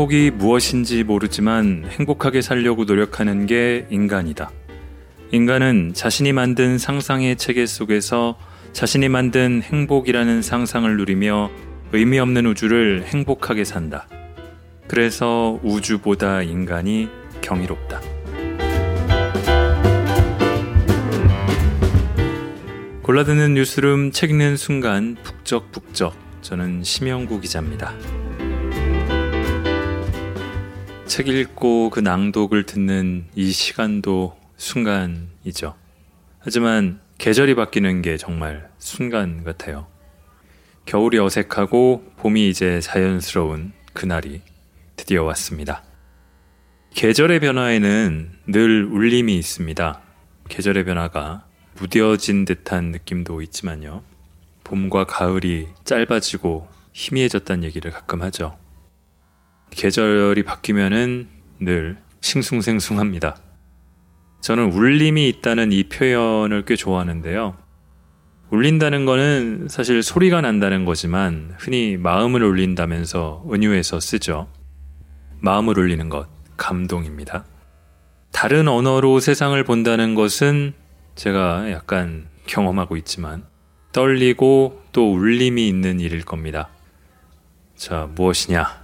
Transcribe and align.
행복이 0.00 0.30
무엇인지 0.30 1.04
모르지만 1.04 1.84
행복하게 1.90 2.40
살려고 2.40 2.84
노력하는 2.84 3.44
게 3.44 3.86
인간이다. 3.90 4.50
인간은 5.30 5.92
자신이 5.92 6.32
만든 6.32 6.78
상상의 6.78 7.36
체계 7.36 7.66
속에서 7.66 8.38
자신이 8.72 9.10
만든 9.10 9.60
행복이라는 9.62 10.40
상상을 10.40 10.96
누리며 10.96 11.50
의미 11.92 12.18
없는 12.18 12.46
우주를 12.46 13.04
행복하게 13.08 13.64
산다. 13.64 14.08
그래서 14.88 15.60
우주보다 15.62 16.40
인간이 16.44 17.10
경이롭다. 17.42 18.00
골라드는 23.02 23.52
뉴스룸 23.52 24.12
책 24.12 24.30
읽는 24.30 24.56
순간 24.56 25.16
북적북적 25.22 26.14
저는 26.40 26.84
심영구 26.84 27.42
기자입니다. 27.42 27.92
책 31.10 31.26
읽고 31.26 31.90
그 31.90 31.98
낭독을 31.98 32.66
듣는 32.66 33.24
이 33.34 33.50
시간도 33.50 34.38
순간이죠. 34.56 35.74
하지만 36.38 37.00
계절이 37.18 37.56
바뀌는 37.56 38.00
게 38.00 38.16
정말 38.16 38.70
순간 38.78 39.42
같아요. 39.42 39.88
겨울이 40.86 41.18
어색하고 41.18 42.12
봄이 42.16 42.48
이제 42.48 42.80
자연스러운 42.80 43.72
그날이 43.92 44.40
드디어 44.94 45.24
왔습니다. 45.24 45.82
계절의 46.94 47.40
변화에는 47.40 48.30
늘 48.46 48.84
울림이 48.84 49.36
있습니다. 49.36 50.00
계절의 50.48 50.84
변화가 50.84 51.44
무뎌진 51.74 52.44
듯한 52.44 52.92
느낌도 52.92 53.42
있지만요. 53.42 54.04
봄과 54.62 55.06
가을이 55.06 55.66
짧아지고 55.82 56.68
희미해졌다는 56.92 57.64
얘기를 57.64 57.90
가끔 57.90 58.22
하죠. 58.22 58.59
계절이 59.70 60.42
바뀌면은 60.44 61.28
늘 61.60 61.96
싱숭생숭합니다. 62.20 63.36
저는 64.40 64.72
울림이 64.72 65.28
있다는 65.28 65.72
이 65.72 65.84
표현을 65.84 66.64
꽤 66.64 66.76
좋아하는데요. 66.76 67.56
울린다는 68.50 69.04
거는 69.04 69.68
사실 69.68 70.02
소리가 70.02 70.40
난다는 70.40 70.84
거지만 70.84 71.54
흔히 71.58 71.96
마음을 71.96 72.42
울린다면서 72.42 73.44
은유해서 73.52 74.00
쓰죠. 74.00 74.48
마음을 75.38 75.78
울리는 75.78 76.08
것, 76.08 76.28
감동입니다. 76.56 77.44
다른 78.32 78.68
언어로 78.68 79.20
세상을 79.20 79.62
본다는 79.64 80.14
것은 80.14 80.72
제가 81.14 81.70
약간 81.70 82.28
경험하고 82.46 82.96
있지만 82.96 83.44
떨리고 83.92 84.82
또 84.92 85.12
울림이 85.12 85.68
있는 85.68 86.00
일일 86.00 86.24
겁니다. 86.24 86.70
자, 87.76 88.08
무엇이냐? 88.14 88.79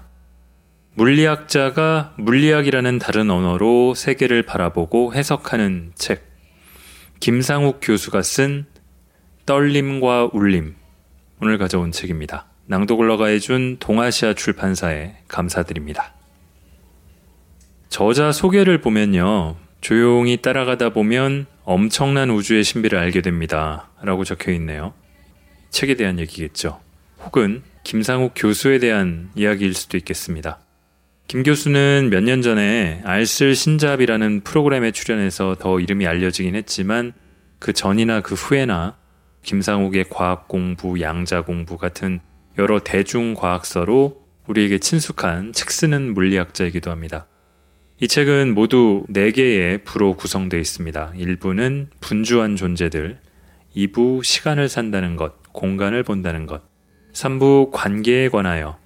물리학자가 0.98 2.14
물리학이라는 2.16 2.98
다른 2.98 3.30
언어로 3.30 3.92
세계를 3.94 4.42
바라보고 4.44 5.12
해석하는 5.12 5.92
책. 5.94 6.24
김상욱 7.20 7.80
교수가 7.82 8.22
쓴 8.22 8.64
떨림과 9.44 10.30
울림. 10.32 10.74
오늘 11.42 11.58
가져온 11.58 11.92
책입니다. 11.92 12.46
낭독을 12.64 13.10
허가해준 13.10 13.76
동아시아 13.78 14.32
출판사에 14.32 15.16
감사드립니다. 15.28 16.14
저자 17.90 18.32
소개를 18.32 18.80
보면요. 18.80 19.56
조용히 19.82 20.38
따라가다 20.38 20.94
보면 20.94 21.44
엄청난 21.64 22.30
우주의 22.30 22.64
신비를 22.64 22.98
알게 22.98 23.20
됩니다. 23.20 23.90
라고 24.00 24.24
적혀 24.24 24.50
있네요. 24.52 24.94
책에 25.68 25.94
대한 25.94 26.18
얘기겠죠. 26.18 26.80
혹은 27.22 27.62
김상욱 27.84 28.32
교수에 28.34 28.78
대한 28.78 29.28
이야기일 29.34 29.74
수도 29.74 29.98
있겠습니다. 29.98 30.60
김 31.28 31.42
교수는 31.42 32.08
몇 32.10 32.22
년 32.22 32.40
전에 32.40 33.00
알쓸 33.04 33.56
신잡이라는 33.56 34.42
프로그램에 34.42 34.92
출연해서 34.92 35.56
더 35.58 35.80
이름이 35.80 36.06
알려지긴 36.06 36.54
했지만 36.54 37.12
그 37.58 37.72
전이나 37.72 38.20
그 38.20 38.34
후에나 38.34 38.96
김상욱의 39.42 40.06
과학 40.08 40.46
공부, 40.46 41.00
양자 41.00 41.42
공부 41.42 41.78
같은 41.78 42.20
여러 42.58 42.78
대중 42.78 43.34
과학서로 43.34 44.24
우리에게 44.46 44.78
친숙한 44.78 45.52
책 45.52 45.72
쓰는 45.72 46.14
물리학자이기도 46.14 46.92
합니다. 46.92 47.26
이 48.00 48.06
책은 48.06 48.54
모두 48.54 49.04
4개의 49.10 49.84
부로 49.84 50.14
구성되어 50.16 50.60
있습니다. 50.60 51.12
1부는 51.16 51.88
분주한 52.00 52.54
존재들, 52.54 53.18
2부 53.74 54.22
시간을 54.22 54.68
산다는 54.68 55.16
것, 55.16 55.42
공간을 55.52 56.04
본다는 56.04 56.46
것, 56.46 56.62
3부 57.14 57.70
관계에 57.72 58.28
관하여, 58.28 58.78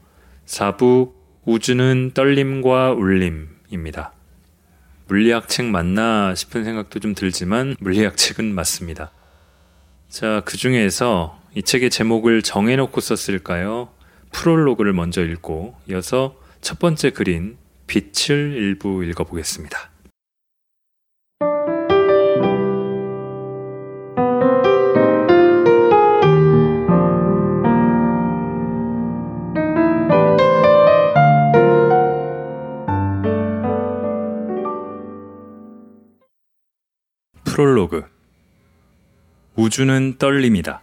4부 0.46 1.19
우주는 1.44 2.10
떨림과 2.12 2.92
울림입니다. 2.92 4.12
물리학 5.08 5.48
책 5.48 5.66
맞나 5.66 6.34
싶은 6.34 6.64
생각도 6.64 7.00
좀 7.00 7.14
들지만 7.14 7.76
물리학 7.80 8.16
책은 8.16 8.54
맞습니다. 8.54 9.10
자, 10.08 10.42
그 10.44 10.56
중에서 10.56 11.40
이 11.54 11.62
책의 11.62 11.90
제목을 11.90 12.42
정해놓고 12.42 13.00
썼을까요? 13.00 13.88
프롤로그를 14.32 14.92
먼저 14.92 15.24
읽고 15.24 15.76
이어서 15.88 16.36
첫 16.60 16.78
번째 16.78 17.10
글인 17.10 17.56
빛을 17.86 18.52
일부 18.54 19.04
읽어보겠습니다. 19.04 19.89
프롤로그 37.60 38.04
우주는 39.54 40.14
떨림이다. 40.16 40.80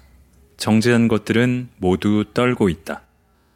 정제한 0.57 1.07
것들은 1.07 1.69
모두 1.77 2.23
떨고 2.35 2.69
있다. 2.69 3.01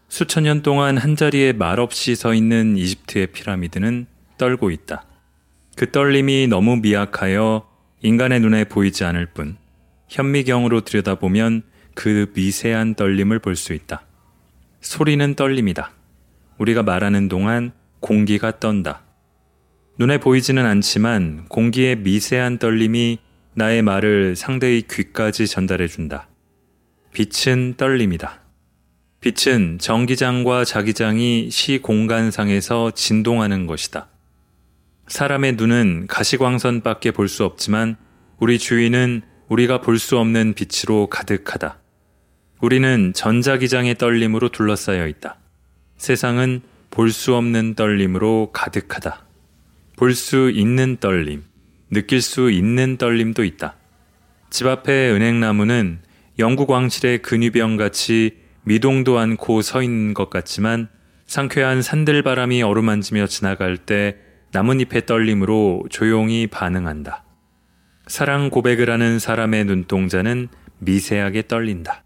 수천 0.10 0.46
년 0.46 0.64
동안 0.64 0.98
한자리에 0.98 1.54
말없이 1.54 2.16
서 2.16 2.34
있는 2.34 2.78
이집트의 2.78 3.28
피라미드는 3.28 4.08
떨고 4.40 4.72
있다. 4.72 5.06
그 5.76 5.92
떨림이 5.92 6.48
너무 6.48 6.78
미약하여 6.78 7.70
인간의 8.02 8.40
눈에 8.40 8.64
보이지 8.64 9.04
않을 9.04 9.28
뿐 9.28 9.56
현미경으로 10.10 10.82
들여다보면 10.82 11.62
그 11.94 12.32
미세한 12.34 12.96
떨림을 12.96 13.38
볼 13.38 13.56
수 13.56 13.74
있다. 13.74 14.02
소리는 14.80 15.36
떨림이다. 15.36 15.92
우리가 16.58 16.82
말하는 16.82 17.28
동안 17.28 17.72
공기가 18.00 18.58
떤다. 18.58 19.04
눈에 20.02 20.18
보이지는 20.18 20.66
않지만 20.66 21.46
공기의 21.48 21.98
미세한 21.98 22.58
떨림이 22.58 23.20
나의 23.54 23.84
말을 23.84 24.36
상대의 24.36 24.82
귀까지 24.90 25.46
전달해 25.46 25.88
준다. 25.88 26.28
빛은 27.14 27.76
떨림이다. 27.78 28.42
빛은 29.20 29.78
전기장과 29.78 30.66
자기장이 30.66 31.52
시 31.52 31.78
공간상에서 31.78 32.90
진동하는 32.96 33.68
것이다. 33.68 34.08
사람의 35.06 35.54
눈은 35.58 36.08
가시광선밖에 36.08 37.12
볼 37.12 37.28
수 37.28 37.46
없지만 37.46 37.96
우리 38.40 38.58
주위는 38.58 39.22
우리가 39.50 39.82
볼 39.82 40.00
수 40.00 40.18
없는 40.18 40.56
빛으로 40.56 41.12
가득하다. 41.12 41.78
우리는 42.60 43.14
전자기장의 43.14 44.00
떨림으로 44.00 44.50
둘러싸여 44.50 45.06
있다. 45.06 45.38
세상은 45.98 46.62
볼 46.90 47.12
수 47.12 47.36
없는 47.36 47.76
떨림으로 47.76 48.50
가득하다. 48.52 49.28
볼 50.02 50.16
수 50.16 50.50
있는 50.50 50.98
떨림, 50.98 51.44
느낄 51.92 52.24
수 52.24 52.50
있는 52.50 52.98
떨림도 52.98 53.44
있다. 53.44 53.76
집 54.50 54.66
앞의 54.66 55.12
은행나무는 55.12 56.00
영국 56.40 56.72
왕실의 56.72 57.20
근위병 57.20 57.78
같이 57.78 58.32
미동도 58.64 59.20
않고 59.20 59.62
서 59.62 59.84
있는 59.84 60.16
것 60.16 60.32
같지만 60.32 60.90
상쾌한 61.28 61.84
산들바람이 61.84 62.64
어루만지며 62.64 63.28
지나갈 63.28 63.78
때 63.78 64.18
나뭇잎의 64.54 65.06
떨림으로 65.06 65.86
조용히 65.92 66.48
반응한다. 66.48 67.24
사랑 68.08 68.50
고백을 68.50 68.90
하는 68.90 69.20
사람의 69.20 69.66
눈동자는 69.66 70.48
미세하게 70.80 71.44
떨린다. 71.48 72.04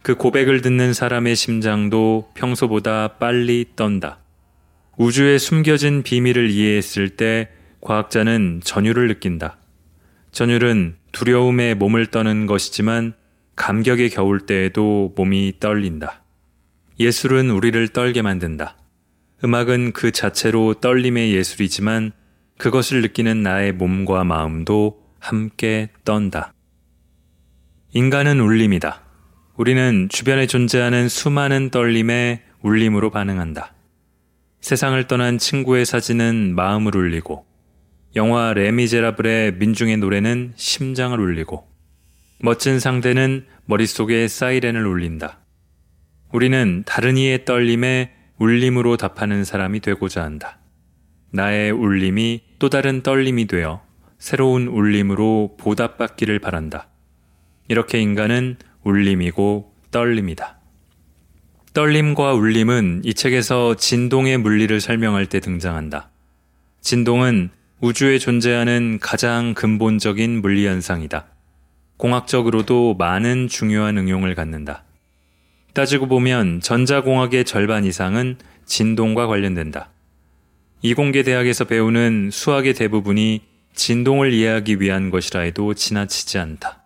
그 0.00 0.14
고백을 0.14 0.62
듣는 0.62 0.94
사람의 0.94 1.36
심장도 1.36 2.30
평소보다 2.32 3.18
빨리 3.18 3.66
떤다. 3.76 4.19
우주에 5.00 5.38
숨겨진 5.38 6.02
비밀을 6.02 6.50
이해했을 6.50 7.08
때 7.08 7.48
과학자는 7.80 8.60
전율을 8.62 9.08
느낀다. 9.08 9.56
전율은 10.30 10.96
두려움에 11.10 11.72
몸을 11.72 12.08
떠는 12.08 12.44
것이지만 12.44 13.14
감격에 13.56 14.10
겨울 14.10 14.40
때에도 14.40 15.14
몸이 15.16 15.54
떨린다. 15.58 16.22
예술은 16.98 17.48
우리를 17.48 17.88
떨게 17.88 18.20
만든다. 18.20 18.76
음악은 19.42 19.92
그 19.92 20.10
자체로 20.10 20.74
떨림의 20.74 21.32
예술이지만 21.32 22.12
그것을 22.58 23.00
느끼는 23.00 23.42
나의 23.42 23.72
몸과 23.72 24.24
마음도 24.24 25.02
함께 25.18 25.88
떤다. 26.04 26.52
인간은 27.94 28.38
울림이다. 28.38 29.00
우리는 29.56 30.10
주변에 30.10 30.46
존재하는 30.46 31.08
수많은 31.08 31.70
떨림에 31.70 32.42
울림으로 32.60 33.08
반응한다. 33.08 33.79
세상을 34.60 35.02
떠난 35.06 35.38
친구의 35.38 35.86
사진은 35.86 36.54
마음을 36.54 36.94
울리고 36.94 37.46
영화 38.16 38.52
레미제라블의 38.52 39.54
민중의 39.54 39.96
노래는 39.96 40.52
심장을 40.56 41.18
울리고 41.18 41.66
멋진 42.40 42.78
상대는 42.78 43.46
머릿속에 43.64 44.28
사이렌을 44.28 44.86
울린다. 44.86 45.40
우리는 46.32 46.82
다른 46.86 47.16
이의 47.16 47.44
떨림에 47.44 48.12
울림으로 48.38 48.96
답하는 48.96 49.44
사람이 49.44 49.80
되고자 49.80 50.22
한다. 50.22 50.58
나의 51.32 51.70
울림이 51.70 52.42
또 52.58 52.68
다른 52.68 53.02
떨림이 53.02 53.46
되어 53.46 53.82
새로운 54.18 54.66
울림으로 54.68 55.56
보답받기를 55.58 56.38
바란다. 56.38 56.88
이렇게 57.68 58.00
인간은 58.00 58.56
울림이고 58.82 59.74
떨림이다. 59.90 60.59
떨림과 61.72 62.32
울림은 62.34 63.02
이 63.04 63.14
책에서 63.14 63.76
진동의 63.76 64.38
물리를 64.38 64.80
설명할 64.80 65.26
때 65.26 65.38
등장한다. 65.38 66.10
진동은 66.80 67.50
우주에 67.80 68.18
존재하는 68.18 68.98
가장 69.00 69.54
근본적인 69.54 70.40
물리 70.42 70.66
현상이다. 70.66 71.26
공학적으로도 71.96 72.96
많은 72.98 73.46
중요한 73.46 73.98
응용을 73.98 74.34
갖는다. 74.34 74.82
따지고 75.72 76.08
보면 76.08 76.60
전자공학의 76.60 77.44
절반 77.44 77.84
이상은 77.84 78.36
진동과 78.66 79.28
관련된다. 79.28 79.90
이공계 80.82 81.22
대학에서 81.22 81.66
배우는 81.66 82.30
수학의 82.32 82.74
대부분이 82.74 83.42
진동을 83.74 84.32
이해하기 84.32 84.80
위한 84.80 85.10
것이라 85.10 85.42
해도 85.42 85.74
지나치지 85.74 86.38
않다. 86.38 86.82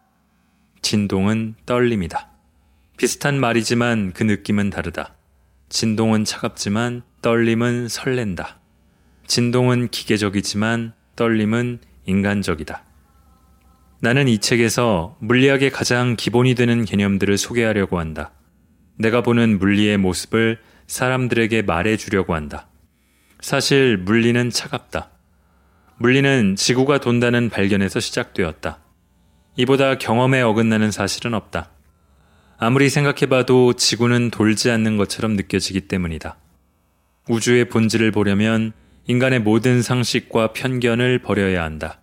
진동은 0.82 1.54
떨림이다. 1.64 2.33
비슷한 2.96 3.40
말이지만 3.40 4.12
그 4.12 4.22
느낌은 4.22 4.70
다르다. 4.70 5.14
진동은 5.68 6.24
차갑지만 6.24 7.02
떨림은 7.22 7.88
설렌다. 7.88 8.60
진동은 9.26 9.88
기계적이지만 9.88 10.92
떨림은 11.16 11.80
인간적이다. 12.06 12.84
나는 14.00 14.28
이 14.28 14.38
책에서 14.38 15.16
물리학의 15.20 15.70
가장 15.70 16.14
기본이 16.16 16.54
되는 16.54 16.84
개념들을 16.84 17.36
소개하려고 17.38 17.98
한다. 17.98 18.32
내가 18.96 19.22
보는 19.22 19.58
물리의 19.58 19.98
모습을 19.98 20.60
사람들에게 20.86 21.62
말해 21.62 21.96
주려고 21.96 22.34
한다. 22.34 22.68
사실 23.40 23.96
물리는 23.96 24.50
차갑다. 24.50 25.10
물리는 25.96 26.54
지구가 26.54 26.98
돈다는 26.98 27.50
발견에서 27.50 27.98
시작되었다. 27.98 28.78
이보다 29.56 29.98
경험에 29.98 30.42
어긋나는 30.42 30.90
사실은 30.90 31.34
없다. 31.34 31.70
아무리 32.58 32.88
생각해봐도 32.88 33.74
지구는 33.74 34.30
돌지 34.30 34.70
않는 34.70 34.96
것처럼 34.96 35.34
느껴지기 35.36 35.82
때문이다. 35.82 36.36
우주의 37.28 37.68
본질을 37.68 38.10
보려면 38.12 38.72
인간의 39.06 39.40
모든 39.40 39.82
상식과 39.82 40.52
편견을 40.52 41.20
버려야 41.20 41.64
한다. 41.64 42.00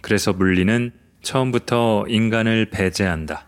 그래서 0.00 0.32
물리는 0.32 0.92
처음부터 1.22 2.06
인간을 2.08 2.70
배제한다. 2.70 3.46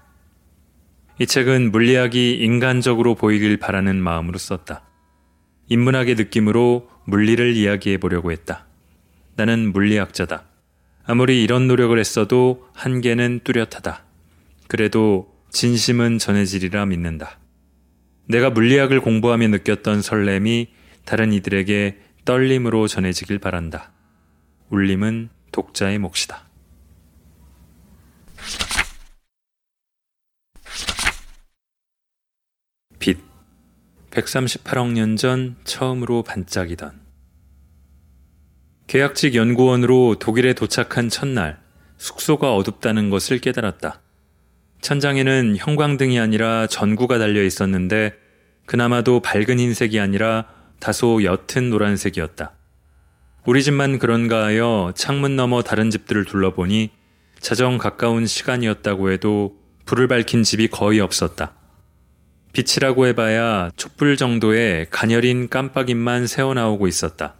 이 1.18 1.26
책은 1.26 1.72
물리학이 1.72 2.34
인간적으로 2.34 3.14
보이길 3.14 3.56
바라는 3.56 4.00
마음으로 4.00 4.38
썼다. 4.38 4.84
인문학의 5.68 6.16
느낌으로 6.16 6.88
물리를 7.06 7.54
이야기해 7.56 7.98
보려고 7.98 8.32
했다. 8.32 8.66
나는 9.36 9.72
물리학자다. 9.72 10.44
아무리 11.06 11.42
이런 11.42 11.68
노력을 11.68 11.98
했어도 11.98 12.68
한계는 12.74 13.40
뚜렷하다. 13.44 14.04
그래도 14.68 15.33
진심은 15.54 16.18
전해지리라 16.18 16.84
믿는다. 16.86 17.38
내가 18.26 18.50
물리학을 18.50 19.00
공부하며 19.00 19.48
느꼈던 19.48 20.02
설렘이 20.02 20.72
다른 21.04 21.32
이들에게 21.32 21.96
떨림으로 22.24 22.88
전해지길 22.88 23.38
바란다. 23.38 23.92
울림은 24.70 25.28
독자의 25.52 25.98
몫이다. 25.98 26.48
빛 32.98 33.18
138억 34.10 34.92
년 34.92 35.16
전 35.16 35.54
처음으로 35.62 36.24
반짝이던 36.24 37.00
계약직 38.88 39.36
연구원으로 39.36 40.16
독일에 40.18 40.54
도착한 40.54 41.08
첫날 41.08 41.62
숙소가 41.96 42.54
어둡다는 42.56 43.08
것을 43.08 43.38
깨달았다. 43.38 44.03
천장에는 44.84 45.56
형광등이 45.56 46.20
아니라 46.20 46.66
전구가 46.66 47.16
달려 47.16 47.42
있었는데 47.42 48.12
그나마도 48.66 49.20
밝은 49.20 49.58
흰색이 49.58 49.98
아니라 49.98 50.44
다소 50.78 51.24
옅은 51.24 51.70
노란색이었다. 51.70 52.52
우리 53.46 53.62
집만 53.62 53.98
그런가 53.98 54.44
하여 54.44 54.92
창문 54.94 55.36
너머 55.36 55.62
다른 55.62 55.90
집들을 55.90 56.26
둘러보니 56.26 56.90
자정 57.40 57.78
가까운 57.78 58.26
시간이었다고 58.26 59.10
해도 59.10 59.56
불을 59.86 60.06
밝힌 60.06 60.42
집이 60.42 60.68
거의 60.68 61.00
없었다. 61.00 61.54
빛이라고 62.52 63.06
해봐야 63.06 63.70
촛불 63.76 64.18
정도의 64.18 64.88
가녀린 64.90 65.48
깜빡임만 65.48 66.26
새어나오고 66.26 66.88
있었다. 66.88 67.36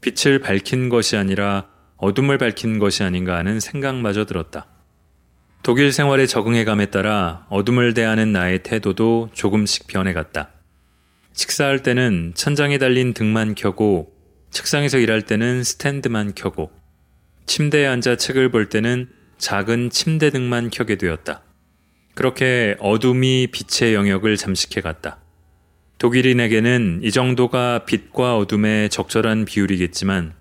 빛을 0.00 0.40
밝힌 0.40 0.88
것이 0.88 1.16
아니라 1.16 1.68
어둠을 1.98 2.38
밝힌 2.38 2.80
것이 2.80 3.04
아닌가 3.04 3.36
하는 3.36 3.60
생각마저 3.60 4.24
들었다. 4.24 4.71
독일 5.62 5.92
생활에 5.92 6.26
적응해감에 6.26 6.86
따라 6.86 7.46
어둠을 7.48 7.94
대하는 7.94 8.32
나의 8.32 8.64
태도도 8.64 9.30
조금씩 9.32 9.86
변해갔다. 9.86 10.50
식사할 11.34 11.84
때는 11.84 12.32
천장에 12.34 12.78
달린 12.78 13.14
등만 13.14 13.54
켜고 13.54 14.12
책상에서 14.50 14.98
일할 14.98 15.22
때는 15.22 15.62
스탠드만 15.62 16.34
켜고 16.34 16.72
침대에 17.46 17.86
앉아 17.86 18.16
책을 18.16 18.50
볼 18.50 18.68
때는 18.68 19.08
작은 19.38 19.90
침대 19.90 20.30
등만 20.30 20.70
켜게 20.70 20.96
되었다. 20.96 21.42
그렇게 22.14 22.76
어둠이 22.80 23.48
빛의 23.52 23.94
영역을 23.94 24.36
잠식해 24.36 24.80
갔다. 24.80 25.18
독일인에게는 25.98 27.02
이 27.04 27.12
정도가 27.12 27.84
빛과 27.84 28.36
어둠의 28.36 28.90
적절한 28.90 29.44
비율이겠지만 29.44 30.34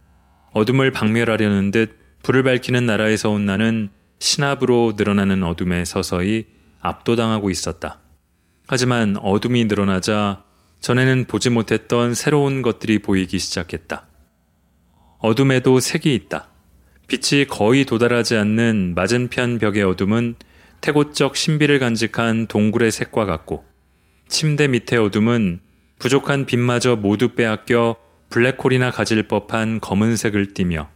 어둠을 0.53 0.91
박멸하려는 0.91 1.69
듯 1.69 1.99
불을 2.23 2.41
밝히는 2.41 2.87
나라에서 2.87 3.29
온 3.29 3.45
나는 3.45 3.89
신압으로 4.21 4.93
늘어나는 4.95 5.41
어둠에 5.43 5.83
서서히 5.83 6.45
압도당하고 6.79 7.49
있었다. 7.49 7.99
하지만 8.67 9.17
어둠이 9.17 9.65
늘어나자 9.65 10.43
전에는 10.79 11.25
보지 11.25 11.49
못했던 11.49 12.13
새로운 12.13 12.61
것들이 12.61 12.99
보이기 12.99 13.39
시작했다. 13.39 14.05
어둠에도 15.17 15.79
색이 15.79 16.13
있다. 16.13 16.49
빛이 17.07 17.45
거의 17.45 17.83
도달하지 17.83 18.35
않는 18.37 18.93
맞은편 18.95 19.57
벽의 19.57 19.81
어둠은 19.83 20.35
태고적 20.81 21.35
신비를 21.35 21.79
간직한 21.79 22.45
동굴의 22.45 22.91
색과 22.91 23.25
같고 23.25 23.65
침대 24.27 24.67
밑의 24.67 24.99
어둠은 24.99 25.61
부족한 25.97 26.45
빛마저 26.45 26.95
모두 26.95 27.29
빼앗겨 27.29 27.95
블랙홀이나 28.29 28.91
가질 28.91 29.27
법한 29.27 29.79
검은색을 29.79 30.53
띠며 30.53 30.89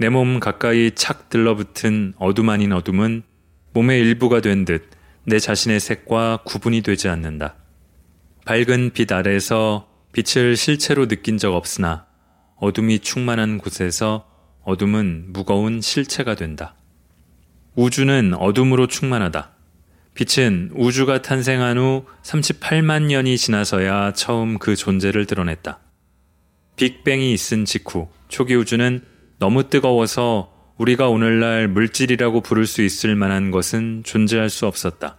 내 0.00 0.08
몸 0.08 0.40
가까이 0.40 0.92
착 0.94 1.28
들러붙은 1.28 2.14
어둠 2.16 2.48
아닌 2.48 2.72
어둠은 2.72 3.22
몸의 3.74 4.00
일부가 4.00 4.40
된 4.40 4.64
듯 4.64 4.88
내 5.24 5.38
자신의 5.38 5.80
색과 5.80 6.40
구분이 6.44 6.80
되지 6.80 7.08
않는다. 7.08 7.54
밝은 8.46 8.90
빛 8.94 9.12
아래에서 9.12 9.86
빛을 10.12 10.56
실체로 10.56 11.06
느낀 11.06 11.36
적 11.36 11.54
없으나 11.54 12.06
어둠이 12.56 13.00
충만한 13.00 13.58
곳에서 13.58 14.26
어둠은 14.64 15.26
무거운 15.28 15.80
실체가 15.82 16.34
된다. 16.34 16.74
우주는 17.76 18.34
어둠으로 18.34 18.86
충만하다. 18.86 19.50
빛은 20.14 20.70
우주가 20.74 21.22
탄생한 21.22 21.78
후 21.78 22.06
38만 22.22 23.02
년이 23.02 23.36
지나서야 23.38 24.14
처음 24.14 24.58
그 24.58 24.74
존재를 24.74 25.26
드러냈다. 25.26 25.78
빅뱅이 26.76 27.32
있은 27.32 27.66
직후 27.66 28.08
초기 28.28 28.54
우주는 28.56 29.04
너무 29.40 29.70
뜨거워서 29.70 30.52
우리가 30.76 31.08
오늘날 31.08 31.66
물질이라고 31.66 32.42
부를 32.42 32.66
수 32.66 32.82
있을 32.82 33.16
만한 33.16 33.50
것은 33.50 34.02
존재할 34.04 34.50
수 34.50 34.66
없었다. 34.66 35.16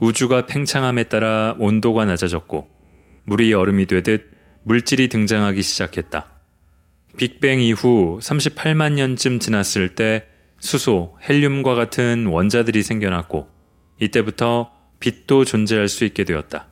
우주가 0.00 0.44
팽창함에 0.44 1.04
따라 1.04 1.56
온도가 1.58 2.04
낮아졌고 2.04 2.68
물이 3.24 3.54
얼음이 3.54 3.86
되듯 3.86 4.30
물질이 4.64 5.08
등장하기 5.08 5.62
시작했다. 5.62 6.30
빅뱅 7.16 7.62
이후 7.62 8.18
38만 8.20 8.92
년쯤 8.92 9.38
지났을 9.38 9.94
때 9.94 10.26
수소, 10.60 11.16
헬륨과 11.26 11.74
같은 11.74 12.26
원자들이 12.26 12.82
생겨났고 12.82 13.48
이때부터 13.98 14.72
빛도 15.00 15.46
존재할 15.46 15.88
수 15.88 16.04
있게 16.04 16.24
되었다. 16.24 16.68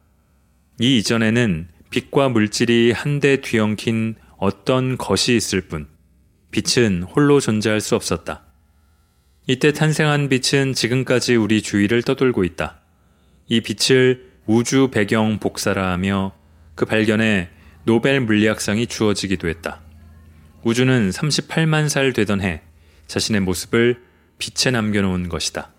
이 0.79 0.99
이전에는 0.99 1.69
빛과 1.89 2.29
물질이 2.29 2.93
한데 2.93 3.41
뒤엉킨 3.41 4.17
어떤 4.37 4.99
것이 4.99 5.35
있을 5.35 5.63
뿐 5.63 5.89
빛은 6.51 7.05
홀로 7.05 7.41
존재할 7.41 7.81
수 7.81 7.95
없었다. 7.95 8.43
이때 9.47 9.73
탄생한 9.73 10.29
빛은 10.29 10.75
지금까지 10.75 11.37
우리 11.37 11.63
주위를 11.63 12.03
떠돌고 12.03 12.45
있다. 12.45 12.81
이 13.49 13.61
빛을 13.61 14.31
우주 14.47 14.91
배경 14.93 15.39
복사라 15.39 15.93
하며 15.93 16.33
그 16.75 16.85
발견에 16.85 17.51
노벨 17.85 18.21
물리학상이 18.21 18.87
주어지기도 18.87 19.49
했다. 19.49 19.81
우주는 20.63 21.11
38만 21.11 21.89
살 21.89 22.13
되던 22.13 22.41
해 22.41 22.63
자신의 23.07 23.41
모습을 23.41 24.03
빛에 24.39 24.71
남겨놓은 24.71 25.29
것이다. 25.29 25.73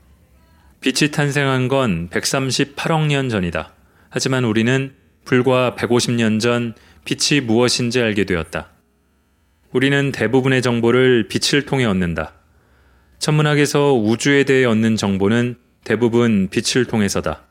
빛이 0.81 1.11
탄생한 1.11 1.67
건 1.67 2.09
138억 2.09 3.07
년 3.07 3.29
전이다. 3.29 3.73
하지만 4.09 4.43
우리는 4.43 4.93
불과 5.25 5.75
150년 5.77 6.39
전 6.39 6.75
빛이 7.05 7.41
무엇인지 7.41 8.01
알게 8.01 8.25
되었다. 8.25 8.69
우리는 9.71 10.11
대부분의 10.11 10.61
정보를 10.61 11.27
빛을 11.29 11.65
통해 11.65 11.85
얻는다. 11.85 12.33
천문학에서 13.19 13.93
우주에 13.93 14.43
대해 14.43 14.65
얻는 14.65 14.97
정보는 14.97 15.55
대부분 15.83 16.49
빛을 16.49 16.85
통해서다. 16.85 17.43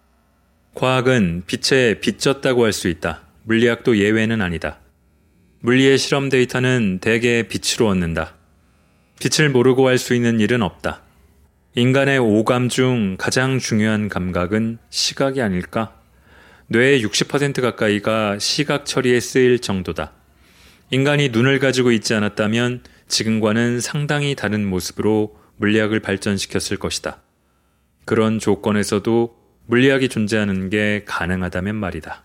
과학은 0.74 1.44
빛에 1.46 2.00
빚졌다고 2.00 2.64
할 2.64 2.72
수 2.72 2.88
있다. 2.88 3.22
물리학도 3.44 3.96
예외는 3.96 4.42
아니다. 4.42 4.78
물리의 5.60 5.98
실험 5.98 6.28
데이터는 6.28 6.98
대개 7.00 7.42
빛으로 7.48 7.88
얻는다. 7.88 8.34
빛을 9.20 9.48
모르고 9.50 9.88
할 9.88 9.98
수 9.98 10.14
있는 10.14 10.40
일은 10.40 10.62
없다. 10.62 11.02
인간의 11.74 12.18
오감 12.18 12.68
중 12.68 13.16
가장 13.18 13.58
중요한 13.58 14.08
감각은 14.08 14.78
시각이 14.90 15.40
아닐까? 15.40 15.94
뇌의 16.66 17.04
60% 17.04 17.60
가까이가 17.62 18.38
시각 18.38 18.86
처리에 18.86 19.20
쓰일 19.20 19.60
정도다. 19.60 20.12
인간이 20.90 21.28
눈을 21.28 21.60
가지고 21.60 21.92
있지 21.92 22.14
않았다면 22.14 22.82
지금과는 23.06 23.80
상당히 23.80 24.34
다른 24.34 24.66
모습으로 24.66 25.36
물리학을 25.56 26.00
발전시켰을 26.00 26.78
것이다. 26.78 27.22
그런 28.04 28.38
조건에서도 28.38 29.36
물리학이 29.66 30.08
존재하는 30.08 30.68
게 30.68 31.04
가능하다면 31.06 31.76
말이다. 31.76 32.24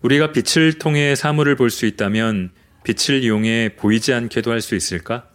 우리가 0.00 0.32
빛을 0.32 0.78
통해 0.78 1.14
사물을 1.14 1.54
볼 1.56 1.70
수 1.70 1.86
있다면 1.86 2.50
빛을 2.84 3.22
이용해 3.22 3.76
보이지 3.76 4.12
않게도 4.12 4.50
할 4.50 4.60
수 4.60 4.74
있을까? 4.74 5.28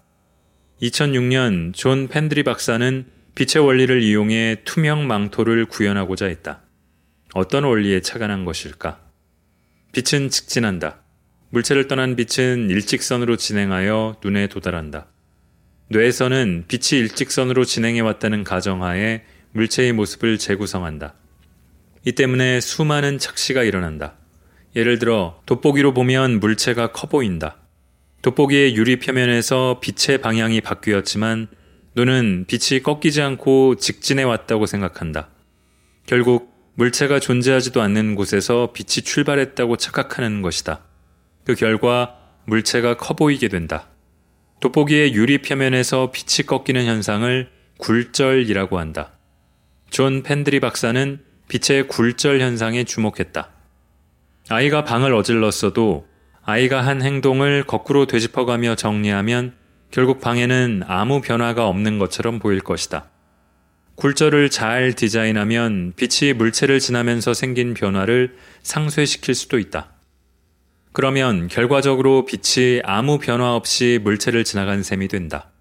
2006년 0.81 1.74
존 1.74 2.07
펜드리 2.07 2.43
박사는 2.43 3.05
빛의 3.36 3.63
원리를 3.63 4.01
이용해 4.01 4.63
투명 4.65 5.07
망토를 5.07 5.65
구현하고자 5.67 6.25
했다. 6.25 6.62
어떤 7.34 7.63
원리에 7.65 8.01
착안한 8.01 8.46
것일까? 8.46 9.00
빛은 9.91 10.29
직진한다. 10.29 11.03
물체를 11.50 11.88
떠난 11.88 12.16
빛은 12.16 12.70
일직선으로 12.70 13.38
진행하여 13.38 14.18
눈에 14.24 14.48
도달한다. 14.48 15.08
뇌에서는 15.89 16.66
빛이 16.68 17.01
일직선으로 17.01 17.63
진행해 17.63 18.01
왔다는 18.01 18.44
가정하에 18.44 19.24
물체의 19.54 19.94
모습을 19.94 20.38
재구성한다. 20.38 21.13
이 22.04 22.12
때문에 22.12 22.60
수많은 22.60 23.18
착시가 23.18 23.63
일어난다. 23.63 24.16
예를 24.75 25.00
들어 25.00 25.42
돋보기로 25.46 25.94
보면 25.94 26.39
물체가 26.39 26.92
커 26.92 27.08
보인다. 27.08 27.58
돋보기의 28.22 28.75
유리 28.75 29.00
표면에서 29.00 29.80
빛의 29.82 30.20
방향이 30.20 30.60
바뀌었지만 30.62 31.48
눈은 31.96 32.46
빛이 32.48 32.84
꺾이지 32.84 33.22
않고 33.22 33.75
직진해 33.75 34.24
왔다고 34.24 34.66
생각한다. 34.66 35.30
결국 36.06 36.54
물체가 36.75 37.20
존재하지도 37.20 37.82
않는 37.82 38.16
곳에서 38.16 38.72
빛이 38.74 39.04
출발했다고 39.04 39.77
착각하는 39.77 40.42
것이다. 40.42 40.87
그 41.48 41.56
결과 41.56 42.13
물체가 42.44 42.98
커 42.98 43.13
보이게 43.13 43.48
된다. 43.48 43.88
돋보기의 44.60 45.13
유리 45.13 45.38
표면에서 45.38 46.12
빛이 46.12 46.46
꺾이는 46.46 46.86
현상을 46.86 47.50
굴절이라고 47.77 48.77
한다. 48.77 49.13
존 49.89 50.24
펜드리 50.24 50.60
박사는 50.60 51.22
빛의 51.48 51.88
굴절 51.88 52.42
현상에 52.42 52.84
주목했다. 52.84 53.50
아이가 54.50 54.84
방을 54.84 55.13
어질렀어도 55.13 56.06
아이가 56.44 56.82
한 56.82 57.01
행동을 57.01 57.63
거꾸로 57.63 58.08
되짚어가며 58.08 58.75
정리하면 58.75 59.54
결국 59.89 60.20
방에는 60.20 60.84
아무 60.86 61.22
변화가 61.22 61.66
없는 61.66 61.98
것처럼 61.98 62.39
보일 62.39 62.60
것이다. 62.60 63.10
굴절을 63.96 64.50
잘 64.50 64.92
디자인하면 64.92 65.94
빛이 65.96 66.34
물체를 66.34 66.82
지나면서 66.82 67.34
생긴 67.34 67.74
변화를 67.74 68.36
상쇄시킬 68.63 69.34
수도 69.34 69.60
있다. 69.60 69.97
그러면 70.91 71.48
결과적으로 71.48 72.25
빛이 72.25 72.82
아무 72.84 73.20
변화 73.20 73.56
없이 73.56 74.00
물체를 74.03 74.44
지나간 74.44 74.84
셈이 74.84 75.08
된다. 75.08 75.51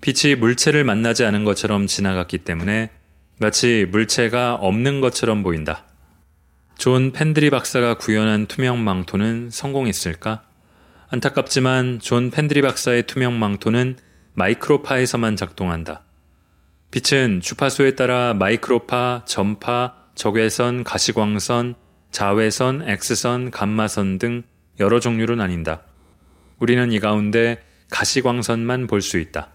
빛이 0.00 0.34
물체를 0.34 0.84
만나지 0.84 1.24
않은 1.24 1.44
것처럼 1.44 1.86
지나갔기 1.86 2.38
때문에 2.38 2.90
마치 3.38 3.86
물체가 3.90 4.54
없는 4.54 5.00
것처럼 5.00 5.42
보인다. 5.42 5.84
존 6.76 7.12
펜드리 7.12 7.50
박사가 7.50 7.98
구현한 7.98 8.46
투명 8.46 8.82
망토는 8.82 9.50
성공했을까? 9.50 10.42
안타깝지만 11.10 12.00
존 12.00 12.30
펜드리 12.30 12.62
박사의 12.62 13.04
투명 13.04 13.38
망토는 13.38 13.96
마이크로파에서만 14.34 15.36
작동한다. 15.36 16.02
빛은 16.90 17.40
주파수에 17.40 17.94
따라 17.94 18.34
마이크로파, 18.34 19.22
전파, 19.26 19.94
적외선, 20.14 20.84
가시광선, 20.84 21.74
자외선, 22.12 22.82
X선, 22.86 23.50
감마선 23.50 24.18
등 24.18 24.42
여러 24.78 25.00
종류로 25.00 25.34
나뉜다. 25.34 25.82
우리는 26.58 26.92
이 26.92 27.00
가운데 27.00 27.62
가시광선만 27.90 28.86
볼 28.86 29.00
수 29.00 29.18
있다. 29.18 29.54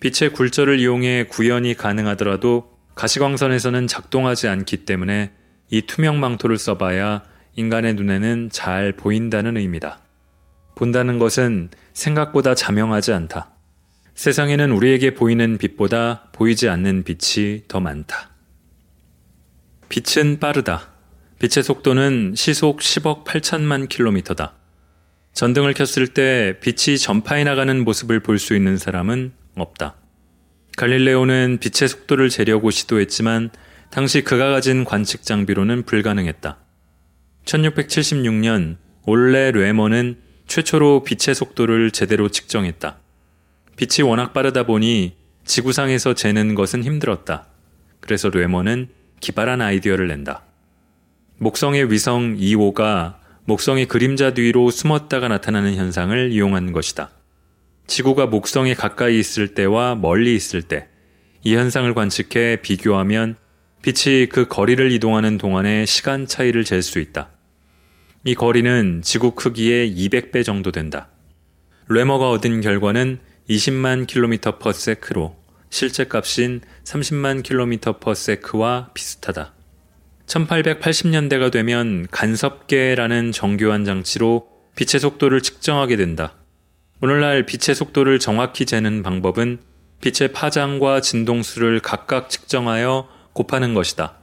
빛의 0.00 0.32
굴절을 0.32 0.80
이용해 0.80 1.26
구현이 1.28 1.74
가능하더라도 1.74 2.76
가시광선에서는 2.96 3.86
작동하지 3.86 4.48
않기 4.48 4.84
때문에 4.84 5.32
이 5.70 5.82
투명 5.82 6.18
망토를 6.20 6.58
써봐야 6.58 7.22
인간의 7.54 7.94
눈에는 7.94 8.50
잘 8.50 8.92
보인다는 8.92 9.56
의미다. 9.56 10.00
본다는 10.74 11.18
것은 11.18 11.70
생각보다 11.92 12.54
자명하지 12.54 13.12
않다. 13.12 13.50
세상에는 14.14 14.72
우리에게 14.72 15.14
보이는 15.14 15.56
빛보다 15.56 16.30
보이지 16.32 16.68
않는 16.68 17.04
빛이 17.04 17.62
더 17.68 17.80
많다. 17.80 18.30
빛은 19.88 20.40
빠르다. 20.40 20.89
빛의 21.40 21.64
속도는 21.64 22.34
시속 22.36 22.80
10억 22.80 23.24
8천만 23.24 23.88
킬로미터다. 23.88 24.52
전등을 25.32 25.72
켰을 25.72 26.08
때 26.08 26.58
빛이 26.60 26.98
전파해 26.98 27.44
나가는 27.44 27.82
모습을 27.82 28.20
볼 28.20 28.38
수 28.38 28.54
있는 28.54 28.76
사람은 28.76 29.32
없다. 29.56 29.96
갈릴레오는 30.76 31.56
빛의 31.58 31.88
속도를 31.88 32.28
재려고 32.28 32.70
시도했지만 32.70 33.48
당시 33.90 34.22
그가 34.22 34.50
가진 34.50 34.84
관측 34.84 35.22
장비로는 35.22 35.84
불가능했다. 35.84 36.58
1676년 37.46 38.76
올레 39.06 39.50
뢰머는 39.50 40.18
최초로 40.46 41.04
빛의 41.04 41.34
속도를 41.34 41.90
제대로 41.90 42.28
측정했다. 42.28 42.98
빛이 43.76 44.06
워낙 44.06 44.34
빠르다 44.34 44.64
보니 44.64 45.16
지구상에서 45.46 46.12
재는 46.12 46.54
것은 46.54 46.84
힘들었다. 46.84 47.46
그래서 48.00 48.28
뢰머는 48.28 48.90
기발한 49.20 49.62
아이디어를 49.62 50.06
낸다. 50.06 50.49
목성의 51.40 51.90
위성 51.90 52.36
2호가 52.36 53.16
목성의 53.44 53.86
그림자 53.86 54.32
뒤로 54.32 54.70
숨었다가 54.70 55.28
나타나는 55.28 55.74
현상을 55.74 56.32
이용한 56.32 56.72
것이다. 56.72 57.10
지구가 57.86 58.26
목성에 58.26 58.74
가까이 58.74 59.18
있을 59.18 59.54
때와 59.54 59.96
멀리 59.96 60.34
있을 60.34 60.62
때 60.62 60.90
이 61.42 61.56
현상을 61.56 61.92
관측해 61.94 62.60
비교하면 62.60 63.36
빛이 63.82 64.26
그 64.26 64.46
거리를 64.46 64.92
이동하는 64.92 65.38
동안의 65.38 65.86
시간 65.86 66.26
차이를 66.26 66.64
잴 66.64 66.82
수 66.82 66.98
있다. 66.98 67.30
이 68.24 68.34
거리는 68.34 69.00
지구 69.02 69.30
크기의 69.30 69.90
200배 69.96 70.44
정도 70.44 70.70
된다. 70.70 71.08
뢰머가 71.88 72.28
얻은 72.30 72.60
결과는 72.60 73.20
20만 73.48 74.06
킬로미터 74.06 74.58
per 74.58 74.72
sec로 74.72 75.34
실제 75.70 76.04
값인 76.04 76.60
30만 76.84 77.42
킬로미터 77.42 77.98
per 77.98 78.12
sec와 78.12 78.90
비슷하다. 78.92 79.54
1880년대가 80.30 81.50
되면 81.50 82.06
간섭계라는 82.10 83.32
정교한 83.32 83.84
장치로 83.84 84.46
빛의 84.76 85.00
속도를 85.00 85.40
측정하게 85.42 85.96
된다. 85.96 86.34
오늘날 87.02 87.44
빛의 87.46 87.74
속도를 87.74 88.20
정확히 88.20 88.64
재는 88.64 89.02
방법은 89.02 89.58
빛의 90.00 90.32
파장과 90.32 91.00
진동수를 91.00 91.80
각각 91.80 92.30
측정하여 92.30 93.08
곱하는 93.32 93.74
것이다. 93.74 94.14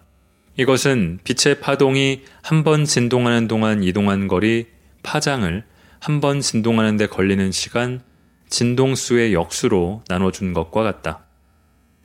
이것은 0.56 1.20
빛의 1.24 1.60
파동이 1.60 2.24
한 2.42 2.64
번 2.64 2.86
진동하는 2.86 3.48
동안 3.48 3.84
이동한 3.84 4.28
거리, 4.28 4.68
파장을 5.04 5.64
한 6.00 6.22
번 6.22 6.40
진동하는 6.42 6.96
데 6.98 7.08
걸리는 7.08 7.52
시간, 7.52 8.02
진동수의 8.50 9.34
역수로 9.34 10.04
나눠준 10.08 10.54
것과 10.54 10.84
같다. 10.84 11.26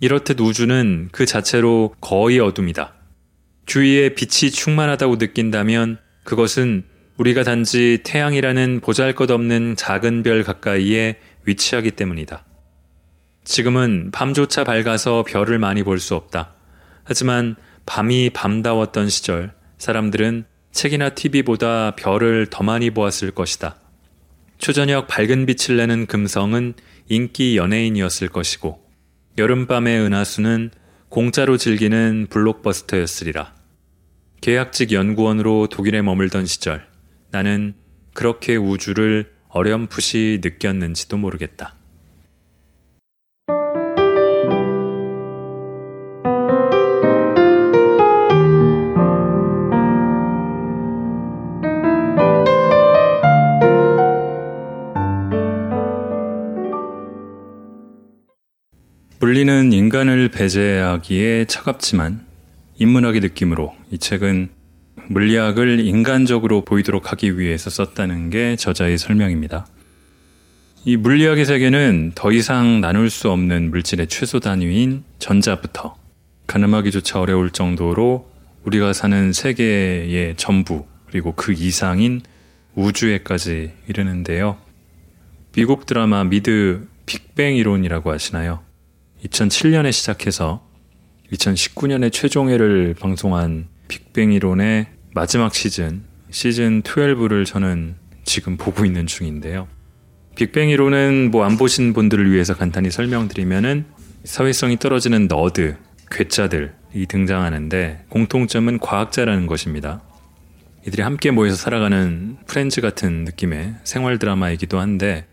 이렇듯 0.00 0.40
우주는 0.40 1.08
그 1.10 1.26
자체로 1.26 1.94
거의 2.00 2.38
어둠이다. 2.38 2.94
주위에 3.64 4.10
빛이 4.14 4.50
충만하다고 4.52 5.16
느낀다면 5.16 5.98
그것은 6.22 6.84
우리가 7.18 7.44
단지 7.44 8.00
태양이라는 8.04 8.80
보잘 8.80 9.14
것 9.14 9.30
없는 9.30 9.76
작은 9.76 10.22
별 10.22 10.42
가까이에 10.42 11.18
위치하기 11.44 11.92
때문이다. 11.92 12.44
지금은 13.44 14.10
밤조차 14.12 14.64
밝아서 14.64 15.22
별을 15.22 15.58
많이 15.58 15.82
볼 15.82 15.98
수 15.98 16.14
없다. 16.14 16.54
하지만 17.04 17.56
밤이 17.86 18.30
밤다웠던 18.30 19.08
시절 19.08 19.52
사람들은 19.78 20.44
책이나 20.72 21.10
TV보다 21.10 21.92
별을 21.96 22.48
더 22.50 22.64
많이 22.64 22.90
보았을 22.90 23.30
것이다. 23.30 23.76
초저녁 24.58 25.06
밝은 25.06 25.46
빛을 25.46 25.76
내는 25.76 26.06
금성은 26.06 26.74
인기 27.08 27.56
연예인이었을 27.56 28.28
것이고 28.28 28.84
여름밤의 29.38 30.00
은하수는 30.00 30.70
공짜로 31.08 31.56
즐기는 31.56 32.26
블록버스터였으리라. 32.28 33.54
계약직 34.40 34.92
연구원으로 34.92 35.68
독일에 35.68 36.02
머물던 36.02 36.46
시절 36.46 36.86
나는 37.36 37.74
그렇게 38.14 38.56
우주를 38.56 39.30
어렴풋이 39.48 40.40
느꼈는지도 40.42 41.18
모르겠다. 41.18 41.74
물리는 59.20 59.74
인간을 59.74 60.30
배제하기에 60.30 61.44
차갑지만 61.44 62.24
인문학의 62.78 63.20
느낌으로 63.20 63.74
이 63.90 63.98
책은 63.98 64.55
물리학을 65.08 65.80
인간적으로 65.80 66.64
보이도록 66.64 67.12
하기 67.12 67.38
위해서 67.38 67.70
썼다는 67.70 68.30
게 68.30 68.56
저자의 68.56 68.98
설명입니다. 68.98 69.66
이 70.84 70.96
물리학의 70.96 71.44
세계는 71.44 72.12
더 72.14 72.32
이상 72.32 72.80
나눌 72.80 73.10
수 73.10 73.30
없는 73.30 73.70
물질의 73.70 74.06
최소 74.08 74.40
단위인 74.40 75.04
전자부터 75.18 75.96
가늠하기조차 76.46 77.20
어려울 77.20 77.50
정도로 77.50 78.30
우리가 78.64 78.92
사는 78.92 79.32
세계의 79.32 80.36
전부 80.36 80.86
그리고 81.06 81.32
그 81.32 81.52
이상인 81.52 82.20
우주에까지 82.74 83.72
이르는데요. 83.88 84.58
미국 85.52 85.86
드라마 85.86 86.24
미드 86.24 86.86
빅뱅 87.06 87.56
이론이라고 87.56 88.12
하시나요? 88.12 88.60
2007년에 89.24 89.92
시작해서 89.92 90.66
2019년에 91.32 92.12
최종회를 92.12 92.94
방송한 92.98 93.68
빅뱅 93.88 94.32
이론의 94.32 94.95
마지막 95.16 95.54
시즌, 95.54 96.02
시즌 96.30 96.82
12를 96.82 97.46
저는 97.46 97.94
지금 98.24 98.58
보고 98.58 98.84
있는 98.84 99.06
중인데요. 99.06 99.66
빅뱅 100.34 100.68
이론은 100.68 101.30
뭐 101.30 101.46
안 101.46 101.56
보신 101.56 101.94
분들을 101.94 102.30
위해서 102.30 102.54
간단히 102.54 102.90
설명드리면은 102.90 103.86
사회성이 104.24 104.76
떨어지는 104.78 105.26
nerd, 105.26 105.78
괴짜들이 106.10 107.06
등장하는데 107.08 108.04
공통점은 108.10 108.78
과학자라는 108.78 109.46
것입니다. 109.46 110.02
이들이 110.86 111.00
함께 111.00 111.30
모여서 111.30 111.56
살아가는 111.56 112.36
프렌즈 112.46 112.82
같은 112.82 113.24
느낌의 113.24 113.76
생활 113.84 114.18
드라마이기도 114.18 114.78
한데 114.78 115.26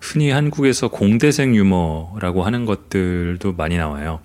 흔히 0.00 0.30
한국에서 0.30 0.88
공대생 0.88 1.54
유머라고 1.54 2.42
하는 2.42 2.64
것들도 2.64 3.52
많이 3.52 3.76
나와요. 3.76 4.20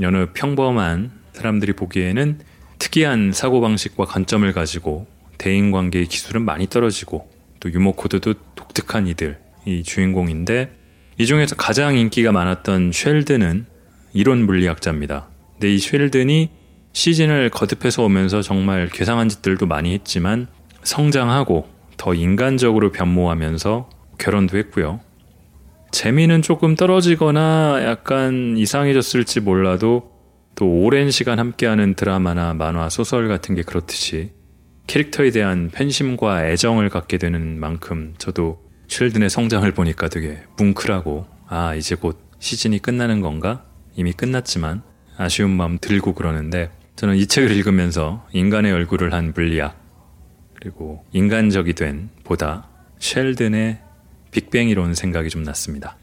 여느 0.00 0.26
평범한 0.34 1.12
사람들이 1.32 1.74
보기에는 1.74 2.40
특이한 2.82 3.30
사고방식과 3.32 4.06
관점을 4.06 4.52
가지고 4.52 5.06
대인관계의 5.38 6.06
기술은 6.06 6.42
많이 6.42 6.66
떨어지고 6.66 7.30
또 7.60 7.72
유머 7.72 7.92
코드도 7.92 8.34
독특한 8.56 9.06
이들이 9.06 9.84
주인공인데 9.84 10.72
이 11.16 11.26
중에서 11.26 11.54
가장 11.54 11.96
인기가 11.96 12.32
많았던 12.32 12.90
쉘드는 12.90 13.66
이론 14.14 14.44
물리학자입니다. 14.46 15.28
근데 15.52 15.72
이 15.72 15.78
쉘든이 15.78 16.50
시즌을 16.92 17.50
거듭해서 17.50 18.02
오면서 18.02 18.42
정말 18.42 18.88
괴상한 18.88 19.28
짓들도 19.28 19.66
많이 19.66 19.94
했지만 19.94 20.48
성장하고 20.82 21.68
더 21.96 22.14
인간적으로 22.14 22.90
변모하면서 22.90 23.90
결혼도 24.18 24.58
했고요. 24.58 24.98
재미는 25.92 26.42
조금 26.42 26.74
떨어지거나 26.74 27.84
약간 27.84 28.56
이상해졌을지 28.56 29.38
몰라도 29.38 30.11
또 30.54 30.82
오랜 30.82 31.10
시간 31.10 31.38
함께하는 31.38 31.94
드라마나 31.94 32.54
만화, 32.54 32.88
소설 32.88 33.28
같은 33.28 33.54
게 33.54 33.62
그렇듯이 33.62 34.32
캐릭터에 34.86 35.30
대한 35.30 35.70
팬심과 35.72 36.48
애정을 36.48 36.88
갖게 36.88 37.18
되는 37.18 37.58
만큼 37.58 38.14
저도 38.18 38.60
쉘든의 38.88 39.30
성장을 39.30 39.70
보니까 39.72 40.08
되게 40.08 40.42
뭉클하고 40.58 41.26
아 41.46 41.74
이제 41.74 41.94
곧 41.94 42.20
시즌이 42.40 42.80
끝나는 42.80 43.20
건가? 43.20 43.64
이미 43.94 44.12
끝났지만 44.12 44.82
아쉬운 45.16 45.50
마음 45.50 45.78
들고 45.78 46.14
그러는데 46.14 46.70
저는 46.96 47.16
이 47.16 47.26
책을 47.26 47.50
읽으면서 47.50 48.26
인간의 48.32 48.72
얼굴을 48.72 49.12
한 49.12 49.32
물리학 49.34 49.80
그리고 50.54 51.04
인간적이 51.12 51.72
된 51.74 52.10
보다 52.24 52.68
쉘든의 52.98 53.78
빅뱅 54.30 54.68
이론 54.68 54.94
생각이 54.94 55.28
좀 55.28 55.42
났습니다. 55.42 55.96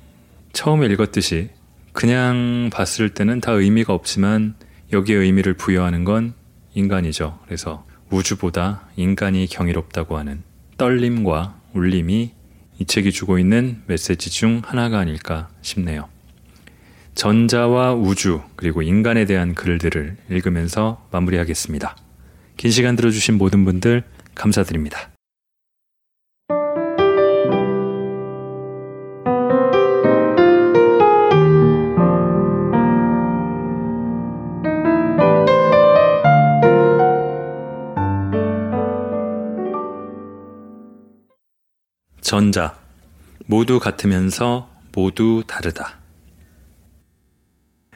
처음에 0.53 0.87
읽었듯이 0.87 1.49
그냥 1.99 2.69
봤을 2.71 3.09
때는 3.09 3.41
다 3.41 3.51
의미가 3.51 3.93
없지만 3.93 4.55
여기에 4.93 5.17
의미를 5.17 5.53
부여하는 5.53 6.05
건 6.05 6.33
인간이죠. 6.73 7.39
그래서 7.43 7.85
우주보다 8.09 8.87
인간이 8.95 9.47
경이롭다고 9.47 10.17
하는 10.17 10.41
떨림과 10.77 11.59
울림이 11.73 12.31
이 12.79 12.85
책이 12.85 13.11
주고 13.11 13.37
있는 13.37 13.81
메시지 13.85 14.29
중 14.29 14.61
하나가 14.63 14.99
아닐까 14.99 15.49
싶네요. 15.61 16.07
전자와 17.15 17.95
우주 17.95 18.43
그리고 18.55 18.81
인간에 18.81 19.25
대한 19.25 19.53
글들을 19.53 20.15
읽으면서 20.29 21.05
마무리하겠습니다. 21.11 21.97
긴 22.55 22.71
시간 22.71 22.95
들어주신 22.95 23.37
모든 23.37 23.65
분들 23.65 24.03
감사드립니다. 24.35 25.11
전자. 42.29 42.77
모두 43.47 43.79
같으면서 43.79 44.69
모두 44.91 45.43
다르다. 45.47 45.97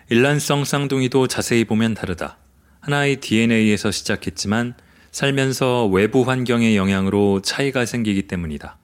일란성 0.10 0.66
쌍둥이도 0.66 1.28
자세히 1.28 1.66
보면 1.66 1.94
다르다. 1.94 2.40
하나의 2.80 3.18
DNA에서 3.18 3.92
시작했지만 3.92 4.74
살면서 5.12 5.86
외부 5.86 6.24
환경의 6.24 6.76
영향으로 6.76 7.44
차이가 7.44 7.86
생기기 7.86 8.24
때문이다. 8.24 8.80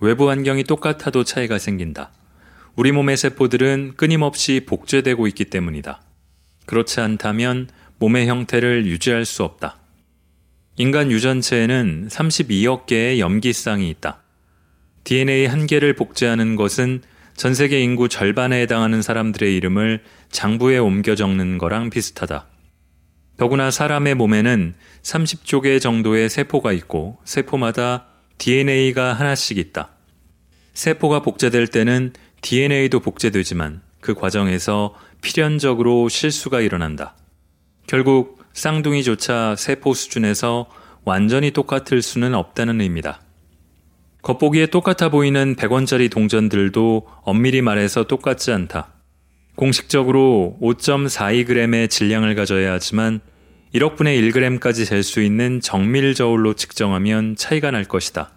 외부 0.00 0.30
환경이 0.30 0.64
똑같아도 0.64 1.22
차이가 1.22 1.58
생긴다. 1.58 2.10
우리 2.74 2.92
몸의 2.92 3.18
세포들은 3.18 3.96
끊임없이 3.98 4.64
복제되고 4.66 5.26
있기 5.26 5.44
때문이다. 5.50 6.00
그렇지 6.64 6.98
않다면 6.98 7.68
몸의 7.98 8.26
형태를 8.26 8.86
유지할 8.86 9.26
수 9.26 9.44
없다. 9.44 9.76
인간 10.78 11.10
유전체에는 11.10 12.08
32억 12.08 12.86
개의 12.86 13.20
염기쌍이 13.20 13.90
있다. 13.90 14.21
DNA 15.04 15.46
한 15.46 15.66
개를 15.66 15.94
복제하는 15.94 16.56
것은 16.56 17.02
전 17.34 17.54
세계 17.54 17.80
인구 17.80 18.08
절반에 18.08 18.60
해당하는 18.60 19.02
사람들의 19.02 19.56
이름을 19.56 20.02
장부에 20.30 20.78
옮겨 20.78 21.14
적는 21.14 21.58
거랑 21.58 21.90
비슷하다. 21.90 22.46
더구나 23.36 23.70
사람의 23.70 24.14
몸에는 24.14 24.74
30조 25.02 25.62
개 25.62 25.78
정도의 25.78 26.28
세포가 26.28 26.72
있고 26.72 27.18
세포마다 27.24 28.06
DNA가 28.38 29.14
하나씩 29.14 29.58
있다. 29.58 29.90
세포가 30.74 31.22
복제될 31.22 31.66
때는 31.68 32.12
DNA도 32.42 33.00
복제되지만 33.00 33.82
그 34.00 34.14
과정에서 34.14 34.94
필연적으로 35.22 36.08
실수가 36.08 36.60
일어난다. 36.60 37.16
결국 37.86 38.42
쌍둥이조차 38.52 39.56
세포 39.56 39.94
수준에서 39.94 40.68
완전히 41.04 41.50
똑같을 41.50 42.02
수는 42.02 42.34
없다는 42.34 42.80
의미다. 42.80 43.21
겉보기에 44.22 44.66
똑같아 44.66 45.08
보이는 45.08 45.56
100원짜리 45.56 46.10
동전들도 46.10 47.08
엄밀히 47.22 47.60
말해서 47.60 48.04
똑같지 48.04 48.52
않다. 48.52 48.94
공식적으로 49.56 50.56
5.42g의 50.62 51.90
질량을 51.90 52.34
가져야 52.36 52.72
하지만 52.72 53.20
1억 53.74 53.96
분의 53.96 54.20
1g까지 54.22 54.84
잴 54.84 55.02
수 55.02 55.22
있는 55.22 55.60
정밀 55.60 56.14
저울로 56.14 56.54
측정하면 56.54 57.34
차이가 57.36 57.70
날 57.70 57.84
것이다. 57.84 58.30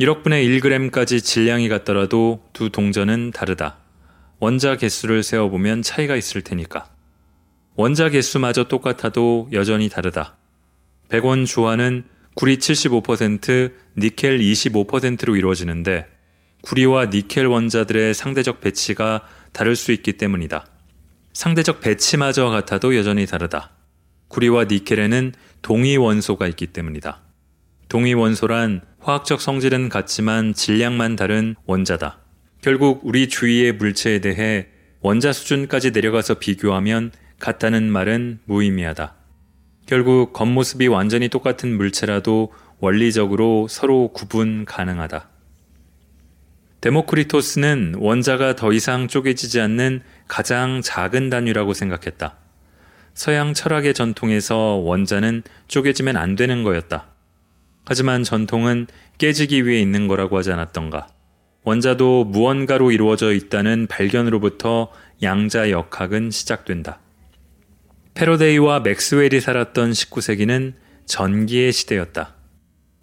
1억 0.00 0.24
분의 0.24 0.44
1g까지 0.48 1.22
질량이 1.22 1.68
같더라도 1.68 2.42
두 2.52 2.70
동전은 2.70 3.30
다르다. 3.30 3.78
원자 4.40 4.76
개수를 4.76 5.22
세어보면 5.22 5.82
차이가 5.82 6.16
있을 6.16 6.42
테니까. 6.42 6.86
원자 7.76 8.08
개수마저 8.08 8.64
똑같아도 8.64 9.48
여전히 9.52 9.88
다르다. 9.88 10.36
100원 11.10 11.46
주화는 11.46 12.04
구리 12.34 12.56
75%, 12.56 13.72
니켈 13.98 14.38
25%로 14.38 15.36
이루어지는데 15.36 16.06
구리와 16.62 17.06
니켈 17.06 17.46
원자들의 17.46 18.14
상대적 18.14 18.60
배치가 18.60 19.22
다를 19.52 19.76
수 19.76 19.92
있기 19.92 20.14
때문이다. 20.14 20.66
상대적 21.34 21.80
배치마저 21.80 22.48
같아도 22.48 22.96
여전히 22.96 23.26
다르다. 23.26 23.72
구리와 24.28 24.64
니켈에는 24.64 25.32
동위 25.60 25.96
원소가 25.96 26.46
있기 26.48 26.68
때문이다. 26.68 27.22
동위 27.88 28.14
원소란 28.14 28.80
화학적 29.00 29.40
성질은 29.40 29.88
같지만 29.90 30.54
질량만 30.54 31.16
다른 31.16 31.54
원자다. 31.66 32.20
결국 32.62 33.00
우리 33.04 33.28
주위의 33.28 33.72
물체에 33.72 34.20
대해 34.20 34.68
원자 35.00 35.32
수준까지 35.32 35.90
내려가서 35.90 36.34
비교하면 36.34 37.10
같다는 37.40 37.90
말은 37.90 38.38
무의미하다. 38.44 39.21
결국 39.86 40.32
겉모습이 40.32 40.86
완전히 40.86 41.28
똑같은 41.28 41.76
물체라도 41.76 42.52
원리적으로 42.80 43.66
서로 43.68 44.08
구분 44.08 44.64
가능하다. 44.64 45.28
데모크리토스는 46.80 47.94
원자가 47.98 48.56
더 48.56 48.72
이상 48.72 49.06
쪼개지지 49.06 49.60
않는 49.60 50.02
가장 50.26 50.80
작은 50.82 51.30
단위라고 51.30 51.74
생각했다. 51.74 52.36
서양 53.14 53.54
철학의 53.54 53.94
전통에서 53.94 54.56
원자는 54.56 55.42
쪼개지면 55.68 56.16
안 56.16 56.34
되는 56.34 56.64
거였다. 56.64 57.06
하지만 57.84 58.24
전통은 58.24 58.86
깨지기 59.18 59.66
위해 59.66 59.80
있는 59.80 60.08
거라고 60.08 60.38
하지 60.38 60.50
않았던가. 60.50 61.08
원자도 61.64 62.24
무언가로 62.24 62.90
이루어져 62.90 63.32
있다는 63.32 63.86
발견으로부터 63.86 64.90
양자 65.22 65.70
역학은 65.70 66.32
시작된다. 66.32 66.98
패러데이와 68.14 68.80
맥스웰이 68.80 69.40
살았던 69.40 69.92
19세기는 69.92 70.74
전기의 71.06 71.72
시대였다. 71.72 72.34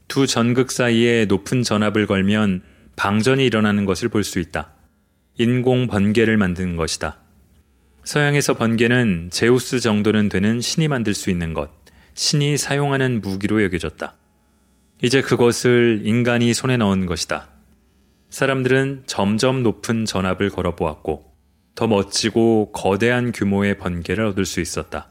두 0.08 0.28
전극 0.28 0.72
사이에 0.72 1.26
높은 1.26 1.64
전압을 1.64 2.08
걸면 2.08 2.64
방전이 2.96 3.46
일어나는 3.46 3.86
것을 3.86 4.10
볼 4.10 4.24
수 4.24 4.40
있다. 4.40 4.74
인공 5.38 5.88
번개를 5.88 6.38
만드는 6.38 6.76
것이다. 6.76 7.20
서양에서 8.04 8.56
번개는 8.56 9.30
제우스 9.32 9.80
정도는 9.80 10.30
되는 10.30 10.62
신이 10.62 10.88
만들 10.88 11.14
수 11.14 11.30
있는 11.30 11.54
것, 11.54 11.72
신이 12.14 12.58
사용하는 12.58 13.22
무기로 13.22 13.64
여겨졌다. 13.64 14.16
이제 15.02 15.22
그것을 15.22 16.02
인간이 16.04 16.54
손에 16.54 16.78
넣은 16.78 17.06
것이다. 17.06 17.50
사람들은 18.30 19.04
점점 19.06 19.64
높은 19.64 20.06
전압을 20.06 20.50
걸어보았고, 20.50 21.29
더 21.76 21.88
멋지고 21.88 22.72
거대한 22.72 23.32
규모의 23.32 23.78
번개를 23.78 24.26
얻을 24.26 24.46
수 24.46 24.60
있었다. 24.60 25.08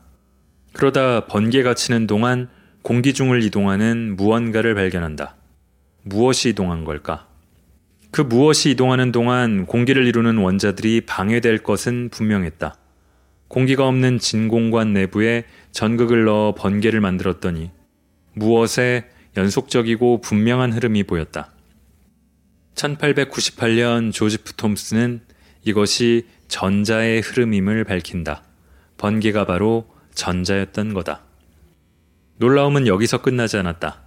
그러다 0.72 1.26
번개가 1.26 1.74
치는 1.74 2.06
동안 2.06 2.48
공기 2.82 3.12
중을 3.12 3.42
이동하는 3.42 4.16
무언가를 4.16 4.74
발견한다. 4.74 5.36
무엇이 6.02 6.50
이동한 6.50 6.84
걸까? 6.84 7.26
그 8.10 8.22
무엇이 8.22 8.70
이동하는 8.70 9.12
동안 9.12 9.66
공기를 9.66 10.06
이루는 10.06 10.38
원자들이 10.38 11.02
방해될 11.02 11.58
것은 11.58 12.08
분명했다. 12.10 12.76
공기가 13.48 13.86
없는 13.86 14.18
진공관 14.18 14.92
내부에 14.92 15.44
전극을 15.72 16.24
넣어 16.24 16.54
번개를 16.54 17.00
만들었더니 17.00 17.70
무엇에 18.34 19.08
연속적이고 19.36 20.20
분명한 20.20 20.72
흐름이 20.72 21.04
보였다. 21.04 21.52
1898년 22.74 24.12
조지프 24.12 24.54
톰스는 24.54 25.20
이것이 25.64 26.26
전자의 26.48 27.20
흐름임을 27.20 27.84
밝힌다. 27.84 28.42
번개가 28.96 29.46
바로 29.46 29.88
전자였던 30.14 30.94
거다. 30.94 31.22
놀라움은 32.38 32.86
여기서 32.86 33.22
끝나지 33.22 33.56
않았다. 33.56 34.02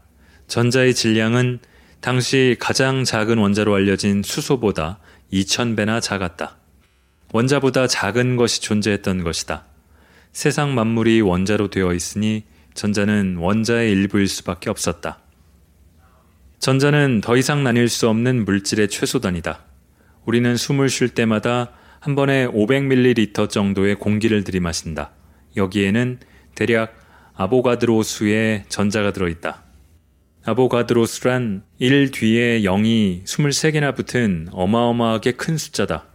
전자의 0.48 0.94
질량은 0.94 1.60
당시 2.02 2.58
가장 2.60 3.04
작은 3.04 3.38
원자로 3.38 3.76
알려진 3.76 4.24
수소보다 4.24 5.00
2000배나 5.32 6.02
작았다. 6.02 6.58
원자보다 7.32 7.88
작은 7.88 8.36
것이 8.36 8.62
존재했던 8.62 9.24
것이다. 9.24 9.66
세상 10.34 10.76
만물이 10.76 11.22
원자로 11.22 11.70
되어 11.70 11.94
있으니 11.94 12.44
전자는 12.74 13.38
원자의 13.38 13.92
일부일 13.92 14.28
수밖에 14.28 14.70
없었다. 14.70 15.20
전자는 16.60 17.22
더 17.22 17.38
이상 17.38 17.64
나뉠 17.64 17.88
수 17.90 18.10
없는 18.10 18.46
물질의 18.46 18.90
최소단이다. 18.90 19.60
우리는 20.26 20.56
숨을 20.56 20.90
쉴 20.90 21.10
때마다 21.10 21.72
한 22.02 22.16
번에 22.16 22.48
500ml 22.48 23.48
정도의 23.48 23.94
공기를 23.94 24.44
들이마신다. 24.44 25.12
여기에는 25.56 26.18
대략 26.56 26.96
아보가드로 27.36 28.02
수의 28.02 28.64
전자가 28.70 29.14
들어있다. 29.14 29.62
아보가드로 30.44 31.06
수란 31.06 31.62
1 31.78 32.10
뒤에 32.10 32.64
0이 32.64 33.24
23개나 33.24 33.96
붙은 33.96 34.48
어마어마하게 34.52 35.34
큰 35.34 35.58
숫자다. 35.58 36.06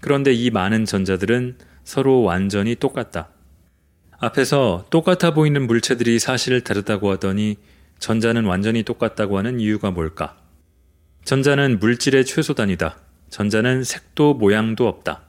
그런데 0.00 0.32
이 0.32 0.50
많은 0.50 0.84
전자들은 0.84 1.58
서로 1.82 2.22
완전히 2.22 2.76
똑같다. 2.76 3.30
앞에서 4.18 4.86
똑같아 4.90 5.34
보이는 5.34 5.66
물체들이 5.66 6.20
사실 6.20 6.60
다르다고 6.60 7.10
하더니 7.10 7.56
전자는 7.98 8.44
완전히 8.44 8.84
똑같다고 8.84 9.36
하는 9.36 9.58
이유가 9.58 9.90
뭘까? 9.90 10.36
전자는 11.24 11.80
물질의 11.80 12.24
최소단이다. 12.24 12.98
전자는 13.30 13.82
색도 13.82 14.34
모양도 14.34 14.86
없다. 14.86 15.23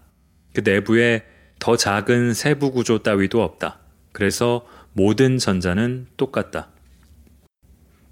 그 0.55 0.61
내부에 0.63 1.23
더 1.59 1.77
작은 1.77 2.33
세부 2.33 2.71
구조 2.71 2.99
따위도 2.99 3.43
없다. 3.43 3.79
그래서 4.11 4.65
모든 4.93 5.37
전자는 5.37 6.07
똑같다. 6.17 6.69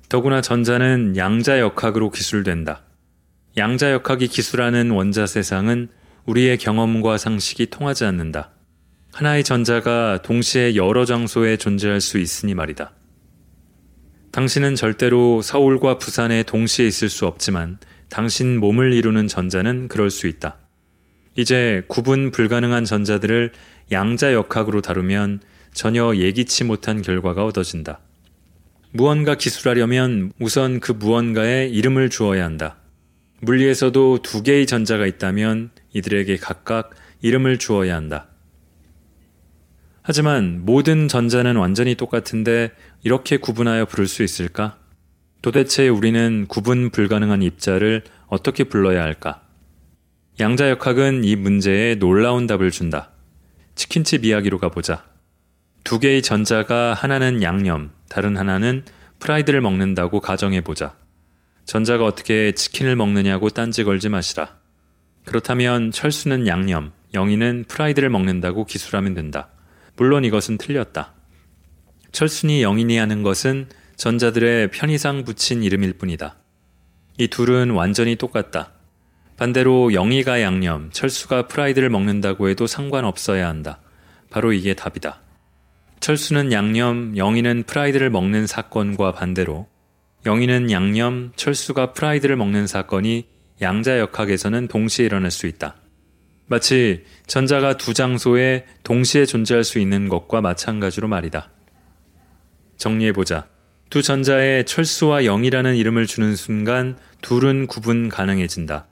더구나 0.09 0.41
전자는 0.41 1.17
양자역학으로 1.17 2.11
기술된다. 2.11 2.83
양자역학이 3.57 4.27
기술하는 4.27 4.91
원자 4.91 5.25
세상은 5.25 5.89
우리의 6.25 6.57
경험과 6.57 7.17
상식이 7.17 7.67
통하지 7.67 8.05
않는다. 8.05 8.51
하나의 9.13 9.43
전자가 9.43 10.21
동시에 10.21 10.75
여러 10.75 11.05
장소에 11.05 11.57
존재할 11.57 12.01
수 12.01 12.17
있으니 12.17 12.53
말이다. 12.53 12.91
당신은 14.31 14.75
절대로 14.75 15.41
서울과 15.41 15.99
부산에 15.99 16.43
동시에 16.43 16.87
있을 16.87 17.09
수 17.09 17.27
없지만 17.27 17.77
당신 18.09 18.59
몸을 18.59 18.93
이루는 18.93 19.27
전자는 19.27 19.87
그럴 19.87 20.09
수 20.09 20.27
있다. 20.27 20.57
이제 21.35 21.83
구분 21.87 22.31
불가능한 22.31 22.85
전자들을 22.85 23.51
양자 23.91 24.33
역학으로 24.33 24.81
다루면 24.81 25.41
전혀 25.73 26.15
예기치 26.15 26.63
못한 26.63 27.01
결과가 27.01 27.45
얻어진다. 27.45 27.99
무언가 28.91 29.35
기술하려면 29.35 30.31
우선 30.39 30.79
그 30.79 30.91
무언가에 30.91 31.67
이름을 31.67 32.09
주어야 32.09 32.45
한다. 32.45 32.77
물리에서도 33.41 34.21
두 34.21 34.43
개의 34.43 34.67
전자가 34.67 35.07
있다면 35.07 35.71
이들에게 35.93 36.37
각각 36.37 36.91
이름을 37.21 37.57
주어야 37.57 37.95
한다. 37.95 38.27
하지만 40.03 40.61
모든 40.63 41.07
전자는 41.07 41.55
완전히 41.55 41.95
똑같은데 41.95 42.71
이렇게 43.03 43.37
구분하여 43.37 43.85
부를 43.85 44.07
수 44.07 44.21
있을까? 44.21 44.77
도대체 45.41 45.87
우리는 45.87 46.45
구분 46.47 46.89
불가능한 46.89 47.41
입자를 47.41 48.03
어떻게 48.27 48.65
불러야 48.65 49.01
할까? 49.01 49.42
양자역학은 50.39 51.23
이 51.25 51.35
문제에 51.35 51.93
놀라운 51.95 52.47
답을 52.47 52.71
준다. 52.71 53.11
치킨집 53.75 54.25
이야기로 54.25 54.57
가보자. 54.57 55.05
두 55.83 55.99
개의 55.99 56.23
전자가 56.23 56.95
하나는 56.95 57.43
양념, 57.43 57.91
다른 58.09 58.35
하나는 58.35 58.83
프라이드를 59.19 59.61
먹는다고 59.61 60.21
가정해보자. 60.21 60.95
전자가 61.65 62.05
어떻게 62.05 62.53
치킨을 62.53 62.95
먹느냐고 62.95 63.49
딴지 63.49 63.83
걸지 63.83 64.09
마시라. 64.09 64.57
그렇다면 65.25 65.91
철수는 65.91 66.47
양념, 66.47 66.93
영희는 67.13 67.65
프라이드를 67.67 68.09
먹는다고 68.09 68.65
기술하면 68.65 69.13
된다. 69.13 69.49
물론 69.97 70.25
이것은 70.25 70.57
틀렸다. 70.57 71.13
철수니 72.11 72.63
영희니 72.63 72.97
하는 72.97 73.21
것은 73.21 73.69
전자들의 73.97 74.71
편의상 74.71 75.25
붙인 75.25 75.61
이름일 75.61 75.93
뿐이다. 75.93 76.37
이 77.19 77.27
둘은 77.27 77.69
완전히 77.69 78.15
똑같다. 78.15 78.71
반대로 79.37 79.93
영희가 79.93 80.41
양념, 80.41 80.89
철수가 80.91 81.47
프라이드를 81.47 81.89
먹는다고 81.89 82.49
해도 82.49 82.67
상관없어야 82.67 83.47
한다. 83.47 83.79
바로 84.29 84.53
이게 84.53 84.73
답이다. 84.73 85.21
철수는 85.99 86.51
양념, 86.51 87.15
영희는 87.17 87.63
프라이드를 87.63 88.09
먹는 88.09 88.45
사건과 88.45 89.13
반대로 89.13 89.67
영희는 90.25 90.71
양념, 90.71 91.31
철수가 91.35 91.93
프라이드를 91.93 92.35
먹는 92.35 92.67
사건이 92.67 93.27
양자 93.61 93.99
역학에서는 93.99 94.67
동시에 94.67 95.05
일어날 95.05 95.31
수 95.31 95.47
있다. 95.47 95.75
마치 96.47 97.03
전자가 97.27 97.77
두 97.77 97.93
장소에 97.93 98.65
동시에 98.83 99.25
존재할 99.25 99.63
수 99.63 99.79
있는 99.79 100.09
것과 100.09 100.41
마찬가지로 100.41 101.07
말이다. 101.07 101.49
정리해보자. 102.77 103.47
두 103.89 104.01
전자에 104.01 104.63
철수와 104.63 105.23
영희라는 105.23 105.75
이름을 105.75 106.05
주는 106.05 106.35
순간 106.35 106.97
둘은 107.21 107.67
구분 107.67 108.09
가능해진다. 108.09 108.87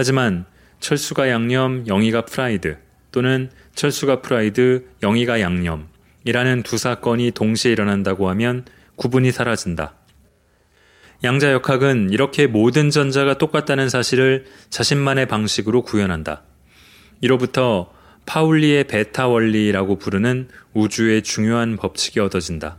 하지만 0.00 0.46
철수가 0.78 1.28
양념, 1.28 1.84
영희가 1.84 2.24
프라이드 2.24 2.78
또는 3.12 3.50
철수가 3.74 4.22
프라이드, 4.22 4.86
영희가 5.02 5.42
양념이라는 5.42 6.62
두 6.64 6.78
사건이 6.78 7.32
동시에 7.32 7.72
일어난다고 7.72 8.30
하면 8.30 8.64
구분이 8.96 9.30
사라진다. 9.30 9.92
양자역학은 11.22 12.08
이렇게 12.12 12.46
모든 12.46 12.88
전자가 12.88 13.36
똑같다는 13.36 13.90
사실을 13.90 14.46
자신만의 14.70 15.28
방식으로 15.28 15.82
구현한다. 15.82 16.44
이로부터 17.20 17.92
파울리의 18.24 18.84
배타 18.84 19.28
원리라고 19.28 19.98
부르는 19.98 20.48
우주의 20.72 21.22
중요한 21.22 21.76
법칙이 21.76 22.20
얻어진다. 22.20 22.78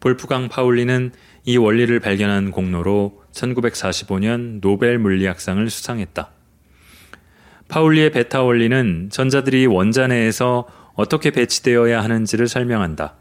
볼프강 0.00 0.48
파울리는 0.48 1.12
이 1.44 1.58
원리를 1.58 2.00
발견한 2.00 2.50
공로로 2.50 3.24
1945년 3.32 4.62
노벨 4.62 4.98
물리학상을 4.98 5.68
수상했다. 5.68 6.35
파울리의 7.68 8.10
베타 8.10 8.42
원리는 8.42 9.08
전자들이 9.10 9.66
원자 9.66 10.06
내에서 10.06 10.66
어떻게 10.94 11.30
배치되어야 11.30 12.02
하는지를 12.02 12.48
설명한다. 12.48 13.14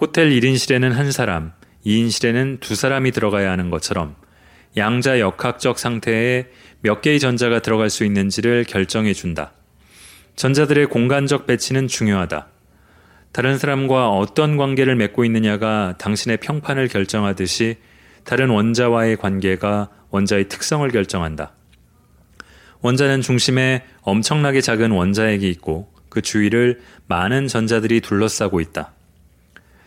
호텔 0.00 0.30
1인실에는 0.30 0.90
한 0.90 1.12
사람, 1.12 1.52
2인실에는 1.84 2.60
두 2.60 2.74
사람이 2.74 3.10
들어가야 3.12 3.50
하는 3.50 3.70
것처럼 3.70 4.16
양자 4.76 5.20
역학적 5.20 5.78
상태에 5.78 6.46
몇 6.80 7.02
개의 7.02 7.20
전자가 7.20 7.60
들어갈 7.60 7.90
수 7.90 8.04
있는지를 8.04 8.64
결정해 8.64 9.12
준다. 9.12 9.52
전자들의 10.36 10.86
공간적 10.86 11.46
배치는 11.46 11.88
중요하다. 11.88 12.46
다른 13.32 13.58
사람과 13.58 14.10
어떤 14.10 14.56
관계를 14.56 14.96
맺고 14.96 15.24
있느냐가 15.24 15.96
당신의 15.98 16.38
평판을 16.38 16.88
결정하듯이 16.88 17.76
다른 18.24 18.48
원자와의 18.50 19.16
관계가 19.16 19.90
원자의 20.10 20.48
특성을 20.48 20.88
결정한다. 20.88 21.52
원자는 22.82 23.20
중심에 23.20 23.84
엄청나게 24.02 24.60
작은 24.60 24.90
원자핵이 24.90 25.48
있고 25.50 25.92
그 26.08 26.22
주위를 26.22 26.80
많은 27.06 27.46
전자들이 27.46 28.00
둘러싸고 28.00 28.60
있다. 28.60 28.92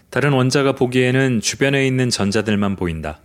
다른 0.10 0.32
원자가 0.34 0.74
보기에는 0.74 1.42
주변에 1.42 1.88
있는 1.88 2.10
전자들만 2.10 2.76
보인다. 2.76 3.20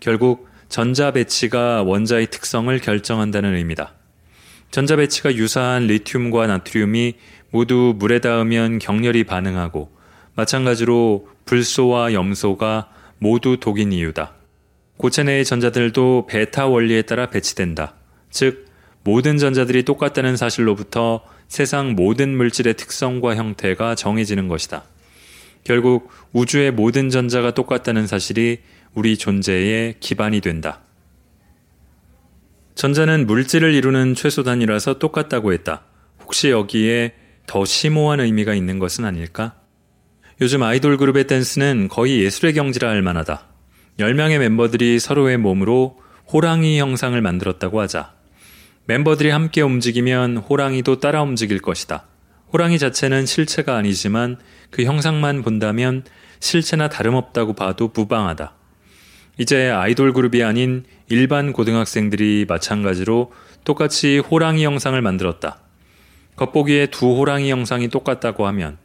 결국 0.00 0.48
전자 0.68 1.10
배치가 1.10 1.82
원자의 1.82 2.28
특성을 2.28 2.76
결정한다는 2.78 3.54
의미다. 3.54 3.94
전자 4.70 4.96
배치가 4.96 5.34
유사한 5.34 5.86
리튬과 5.86 6.46
나트륨이 6.46 7.14
모두 7.50 7.94
물에 7.96 8.20
닿으면 8.20 8.78
격렬히 8.78 9.24
반응하고 9.24 9.90
마찬가지로 10.34 11.28
불소와 11.44 12.12
염소가 12.14 12.88
모두 13.18 13.58
독인 13.60 13.92
이유다. 13.92 14.34
고체 14.96 15.24
내의 15.24 15.44
전자들도 15.44 16.26
베타 16.28 16.66
원리에 16.66 17.02
따라 17.02 17.26
배치된다. 17.26 17.94
즉, 18.30 18.69
모든 19.02 19.38
전자들이 19.38 19.84
똑같다는 19.84 20.36
사실로부터 20.36 21.22
세상 21.48 21.94
모든 21.94 22.36
물질의 22.36 22.74
특성과 22.74 23.34
형태가 23.36 23.94
정해지는 23.94 24.48
것이다. 24.48 24.84
결국 25.64 26.10
우주의 26.32 26.70
모든 26.70 27.10
전자가 27.10 27.52
똑같다는 27.52 28.06
사실이 28.06 28.58
우리 28.94 29.16
존재의 29.16 29.96
기반이 30.00 30.40
된다. 30.40 30.80
전자는 32.74 33.26
물질을 33.26 33.74
이루는 33.74 34.14
최소 34.14 34.42
단위라서 34.42 34.98
똑같다고 34.98 35.52
했다. 35.52 35.82
혹시 36.22 36.50
여기에 36.50 37.14
더 37.46 37.64
심오한 37.64 38.20
의미가 38.20 38.54
있는 38.54 38.78
것은 38.78 39.04
아닐까? 39.04 39.54
요즘 40.40 40.62
아이돌 40.62 40.96
그룹의 40.96 41.26
댄스는 41.26 41.88
거의 41.88 42.22
예술의 42.22 42.54
경지라 42.54 42.88
할 42.88 43.02
만하다. 43.02 43.46
10명의 43.98 44.38
멤버들이 44.38 44.98
서로의 44.98 45.36
몸으로 45.36 46.00
호랑이 46.32 46.78
형상을 46.78 47.20
만들었다고 47.20 47.80
하자. 47.80 48.19
멤버들이 48.90 49.30
함께 49.30 49.60
움직이면 49.62 50.38
호랑이도 50.38 50.98
따라 50.98 51.22
움직일 51.22 51.60
것이다. 51.60 52.08
호랑이 52.52 52.76
자체는 52.76 53.24
실체가 53.24 53.76
아니지만 53.76 54.36
그 54.72 54.82
형상만 54.82 55.42
본다면 55.42 56.02
실체나 56.40 56.88
다름없다고 56.88 57.52
봐도 57.52 57.92
무방하다. 57.94 58.52
이제 59.38 59.70
아이돌 59.70 60.12
그룹이 60.12 60.42
아닌 60.42 60.82
일반 61.08 61.52
고등학생들이 61.52 62.46
마찬가지로 62.48 63.32
똑같이 63.62 64.18
호랑이 64.18 64.64
영상을 64.64 65.00
만들었다. 65.00 65.60
겉보기에 66.34 66.86
두 66.86 67.14
호랑이 67.16 67.48
영상이 67.48 67.90
똑같다고 67.90 68.48
하면 68.48 68.76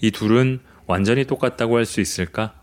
이 0.00 0.10
둘은 0.10 0.60
완전히 0.86 1.26
똑같다고 1.26 1.76
할 1.76 1.84
수 1.84 2.00
있을까? 2.00 2.54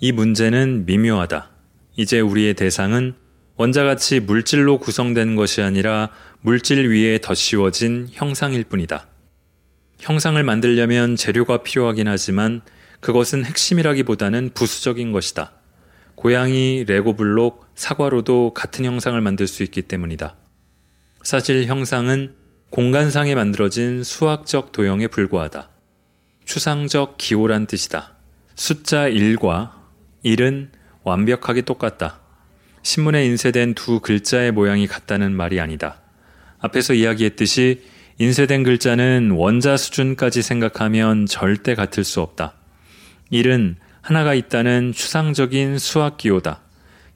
이 0.00 0.10
문제는 0.10 0.86
미묘하다. 0.86 1.50
이제 1.94 2.18
우리의 2.18 2.54
대상은 2.54 3.14
원자같이 3.60 4.20
물질로 4.20 4.78
구성된 4.78 5.36
것이 5.36 5.60
아니라 5.60 6.08
물질 6.40 6.88
위에 6.88 7.18
덧씌워진 7.20 8.08
형상일 8.10 8.64
뿐이다. 8.64 9.06
형상을 9.98 10.42
만들려면 10.42 11.14
재료가 11.14 11.62
필요하긴 11.62 12.08
하지만 12.08 12.62
그것은 13.00 13.44
핵심이라기보다는 13.44 14.52
부수적인 14.54 15.12
것이다. 15.12 15.52
고양이, 16.14 16.84
레고 16.88 17.14
블록, 17.16 17.66
사과로도 17.74 18.54
같은 18.54 18.86
형상을 18.86 19.20
만들 19.20 19.46
수 19.46 19.62
있기 19.62 19.82
때문이다. 19.82 20.36
사실 21.22 21.66
형상은 21.66 22.36
공간상에 22.70 23.34
만들어진 23.34 24.02
수학적 24.02 24.72
도형에 24.72 25.08
불과하다. 25.08 25.68
추상적 26.46 27.18
기호란 27.18 27.66
뜻이다. 27.66 28.16
숫자 28.54 29.10
1과 29.10 29.72
1은 30.24 30.70
완벽하게 31.02 31.60
똑같다. 31.60 32.19
신문에 32.82 33.24
인쇄된 33.26 33.74
두 33.74 34.00
글자의 34.00 34.52
모양이 34.52 34.86
같다는 34.86 35.32
말이 35.32 35.60
아니다. 35.60 36.00
앞에서 36.60 36.94
이야기했듯이 36.94 37.82
인쇄된 38.18 38.62
글자는 38.64 39.30
원자 39.32 39.76
수준까지 39.76 40.42
생각하면 40.42 41.26
절대 41.26 41.74
같을 41.74 42.04
수 42.04 42.20
없다. 42.20 42.54
1은 43.32 43.76
하나가 44.02 44.34
있다는 44.34 44.92
추상적인 44.92 45.78
수학 45.78 46.16
기호다. 46.16 46.60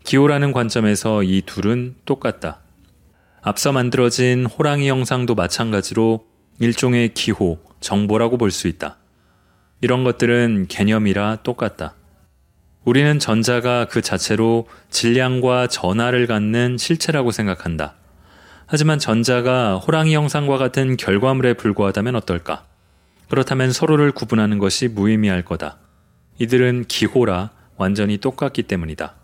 기호라는 0.05 0.53
관점에서 0.53 1.23
이 1.23 1.43
둘은 1.45 1.97
똑같다. 2.05 2.61
앞서 3.43 3.73
만들어진 3.73 4.47
호랑이 4.47 4.89
영상도 4.89 5.35
마찬가지로 5.35 6.27
일종의 6.61 7.15
기호, 7.15 7.59
정보라고 7.81 8.39
볼 8.39 8.51
수 8.51 8.69
있다. 8.69 8.99
이런 9.81 10.05
것들은 10.05 10.67
개념이라 10.69 11.39
똑같다. 11.43 11.95
우리는 12.85 13.19
전자가 13.19 13.87
그 13.87 14.03
자체로 14.03 14.69
질량과 14.91 15.69
전하를 15.69 16.27
갖는 16.27 16.77
실체라고 16.77 17.31
생각한다. 17.31 17.95
하지만 18.67 18.99
전자가 18.99 19.77
호랑이 19.79 20.15
영상과 20.15 20.59
같은 20.59 20.97
결과물에 20.97 21.55
불과하다면 21.55 22.17
어떨까? 22.17 22.67
그렇다면 23.29 23.73
서로를 23.73 24.13
구분하는 24.13 24.59
것이 24.59 24.89
무의미할 24.89 25.43
거다. 25.43 25.79
이들은 26.39 26.85
기호라 26.89 27.51
완전히 27.77 28.19
똑같기 28.19 28.65
때문이다. 28.65 29.15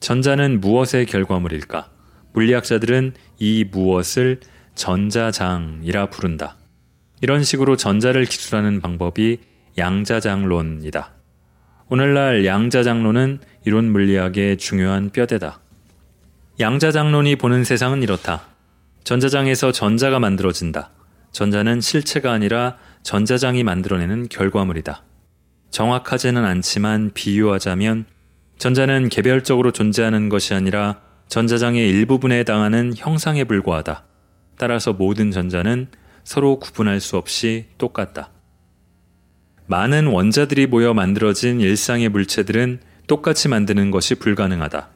전자는 0.00 0.60
무엇의 0.60 1.06
결과물일까? 1.06 1.90
물리학자들은 2.32 3.14
이 3.38 3.64
무엇을 3.70 4.40
전자장이라 4.76 6.06
부른다. 6.10 6.56
이런 7.20 7.42
식으로 7.42 7.76
전자를 7.76 8.24
기술하는 8.26 8.80
방법이 8.80 9.38
양자장론이다. 9.76 11.17
오늘날 11.90 12.44
양자장론은 12.44 13.38
이론 13.64 13.90
물리학의 13.90 14.58
중요한 14.58 15.08
뼈대다. 15.08 15.60
양자장론이 16.60 17.36
보는 17.36 17.64
세상은 17.64 18.02
이렇다. 18.02 18.42
전자장에서 19.04 19.72
전자가 19.72 20.18
만들어진다. 20.18 20.90
전자는 21.32 21.80
실체가 21.80 22.30
아니라 22.30 22.76
전자장이 23.04 23.64
만들어내는 23.64 24.28
결과물이다. 24.28 25.02
정확하지는 25.70 26.44
않지만 26.44 27.12
비유하자면 27.14 28.04
전자는 28.58 29.08
개별적으로 29.08 29.72
존재하는 29.72 30.28
것이 30.28 30.52
아니라 30.52 31.00
전자장의 31.28 31.88
일부분에 31.88 32.38
해당하는 32.40 32.92
형상에 32.94 33.44
불과하다. 33.44 34.04
따라서 34.58 34.92
모든 34.92 35.30
전자는 35.30 35.88
서로 36.22 36.58
구분할 36.58 37.00
수 37.00 37.16
없이 37.16 37.68
똑같다. 37.78 38.30
많은 39.68 40.06
원자들이 40.06 40.66
모여 40.66 40.94
만들어진 40.94 41.60
일상의 41.60 42.08
물체들은 42.08 42.80
똑같이 43.06 43.48
만드는 43.48 43.90
것이 43.90 44.14
불가능하다. 44.14 44.88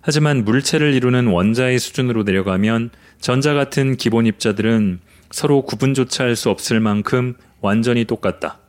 하지만 0.00 0.44
물체를 0.44 0.94
이루는 0.94 1.26
원자의 1.26 1.80
수준으로 1.80 2.22
내려가면 2.22 2.90
전자 3.20 3.54
같은 3.54 3.96
기본 3.96 4.26
입자들은 4.26 5.00
서로 5.30 5.62
구분조차 5.62 6.24
할 6.24 6.36
수 6.36 6.48
없을 6.48 6.78
만큼 6.78 7.34
완전히 7.60 8.04
똑같다. 8.04 8.60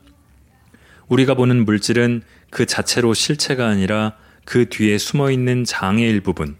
우리가 1.08 1.34
보는 1.34 1.64
물질은 1.64 2.22
그 2.50 2.66
자체로 2.66 3.14
실체가 3.14 3.68
아니라 3.68 4.14
그 4.44 4.68
뒤에 4.68 4.98
숨어 4.98 5.30
있는 5.30 5.62
장의 5.62 6.08
일부분, 6.10 6.56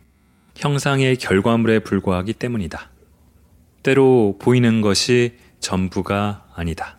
형상의 0.55 1.16
결과물에 1.16 1.81
불과하기 1.81 2.35
때문이다. 2.35 2.90
때로 3.83 4.37
보이는 4.40 4.81
것이 4.81 5.38
전부가 5.59 6.46
아니다. 6.55 6.95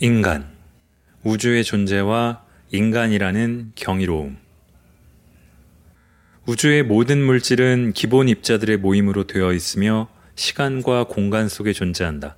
인간, 0.00 0.48
우주의 1.24 1.64
존재와 1.64 2.44
인간이라는 2.70 3.72
경이로움. 3.74 4.36
우주의 6.46 6.84
모든 6.84 7.22
물질은 7.22 7.92
기본 7.94 8.28
입자들의 8.28 8.76
모임으로 8.76 9.26
되어 9.26 9.52
있으며 9.52 10.08
시간과 10.36 11.04
공간 11.04 11.48
속에 11.48 11.72
존재한다. 11.72 12.36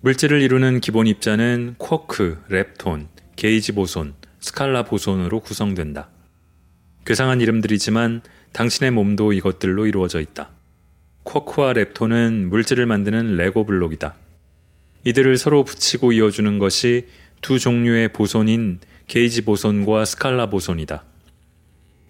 물질을 0.00 0.40
이루는 0.40 0.80
기본 0.80 1.06
입자는 1.06 1.74
쿼크, 1.78 2.42
렙톤, 2.48 3.08
게이지 3.36 3.72
보손, 3.72 4.14
스칼라 4.40 4.84
보손으로 4.84 5.40
구성된다. 5.40 6.08
괴상한 7.04 7.42
이름들이지만 7.42 8.22
당신의 8.52 8.92
몸도 8.92 9.34
이것들로 9.34 9.86
이루어져 9.86 10.20
있다. 10.20 10.55
쿼크와 11.26 11.72
렙톤은 11.74 12.48
물질을 12.48 12.86
만드는 12.86 13.36
레고 13.36 13.66
블록이다. 13.66 14.14
이들을 15.04 15.36
서로 15.36 15.64
붙이고 15.64 16.12
이어주는 16.12 16.58
것이 16.58 17.06
두 17.42 17.58
종류의 17.58 18.12
보손인 18.12 18.80
게이지 19.08 19.42
보손과 19.42 20.04
스칼라 20.04 20.48
보손이다. 20.48 21.04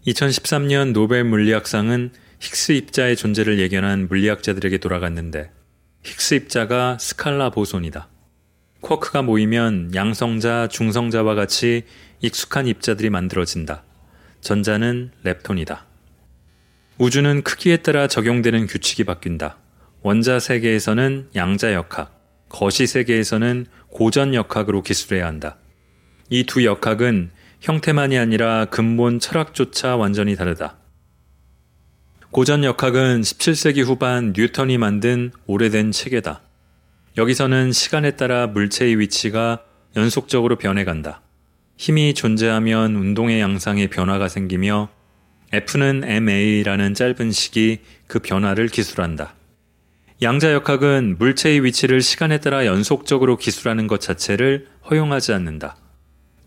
2013년 0.06 0.92
노벨 0.92 1.24
물리학상은 1.24 2.10
힉스 2.40 2.76
입자의 2.76 3.16
존재를 3.16 3.58
예견한 3.58 4.08
물리학자들에게 4.08 4.78
돌아갔는데 4.78 5.50
힉스 6.04 6.36
입자가 6.36 6.98
스칼라 7.00 7.50
보손이다. 7.50 8.08
쿼크가 8.82 9.22
모이면 9.22 9.94
양성자, 9.94 10.68
중성자와 10.68 11.34
같이 11.34 11.82
익숙한 12.20 12.66
입자들이 12.68 13.10
만들어진다. 13.10 13.82
전자는 14.42 15.10
렙톤이다. 15.24 15.86
우주는 16.98 17.42
크기에 17.42 17.78
따라 17.78 18.06
적용되는 18.06 18.66
규칙이 18.66 19.04
바뀐다. 19.04 19.58
원자 20.02 20.38
세계에서는 20.38 21.28
양자 21.36 21.74
역학, 21.74 22.18
거시 22.48 22.86
세계에서는 22.86 23.66
고전 23.90 24.34
역학으로 24.34 24.82
기술해야 24.82 25.26
한다. 25.26 25.58
이 26.30 26.44
두 26.44 26.64
역학은 26.64 27.30
형태만이 27.60 28.16
아니라 28.18 28.64
근본 28.66 29.20
철학조차 29.20 29.96
완전히 29.96 30.36
다르다. 30.36 30.78
고전 32.30 32.64
역학은 32.64 33.20
17세기 33.20 33.84
후반 33.84 34.32
뉴턴이 34.34 34.78
만든 34.78 35.32
오래된 35.46 35.92
체계다. 35.92 36.42
여기서는 37.18 37.72
시간에 37.72 38.12
따라 38.12 38.46
물체의 38.46 38.98
위치가 38.98 39.62
연속적으로 39.96 40.56
변해간다. 40.56 41.22
힘이 41.76 42.14
존재하면 42.14 42.96
운동의 42.96 43.40
양상에 43.40 43.86
변화가 43.88 44.28
생기며 44.28 44.88
F는 45.56 46.04
MA라는 46.04 46.94
짧은 46.94 47.30
식이 47.32 47.78
그 48.06 48.18
변화를 48.18 48.68
기술한다. 48.68 49.34
양자역학은 50.22 51.16
물체의 51.18 51.64
위치를 51.64 52.00
시간에 52.00 52.38
따라 52.38 52.66
연속적으로 52.66 53.36
기술하는 53.36 53.86
것 53.86 54.00
자체를 54.00 54.68
허용하지 54.90 55.32
않는다. 55.32 55.76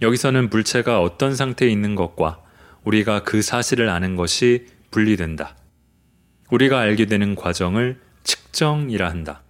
여기서는 0.01 0.49
물체가 0.49 1.01
어떤 1.01 1.35
상태에 1.35 1.69
있는 1.69 1.95
것과 1.95 2.39
우리가 2.83 3.23
그 3.23 3.41
사실을 3.41 3.89
아는 3.89 4.15
것이 4.15 4.65
분리된다. 4.91 5.55
우리가 6.49 6.79
알게 6.79 7.05
되는 7.05 7.35
과정을 7.35 7.99
측정이라 8.23 9.09
한다. 9.09 9.43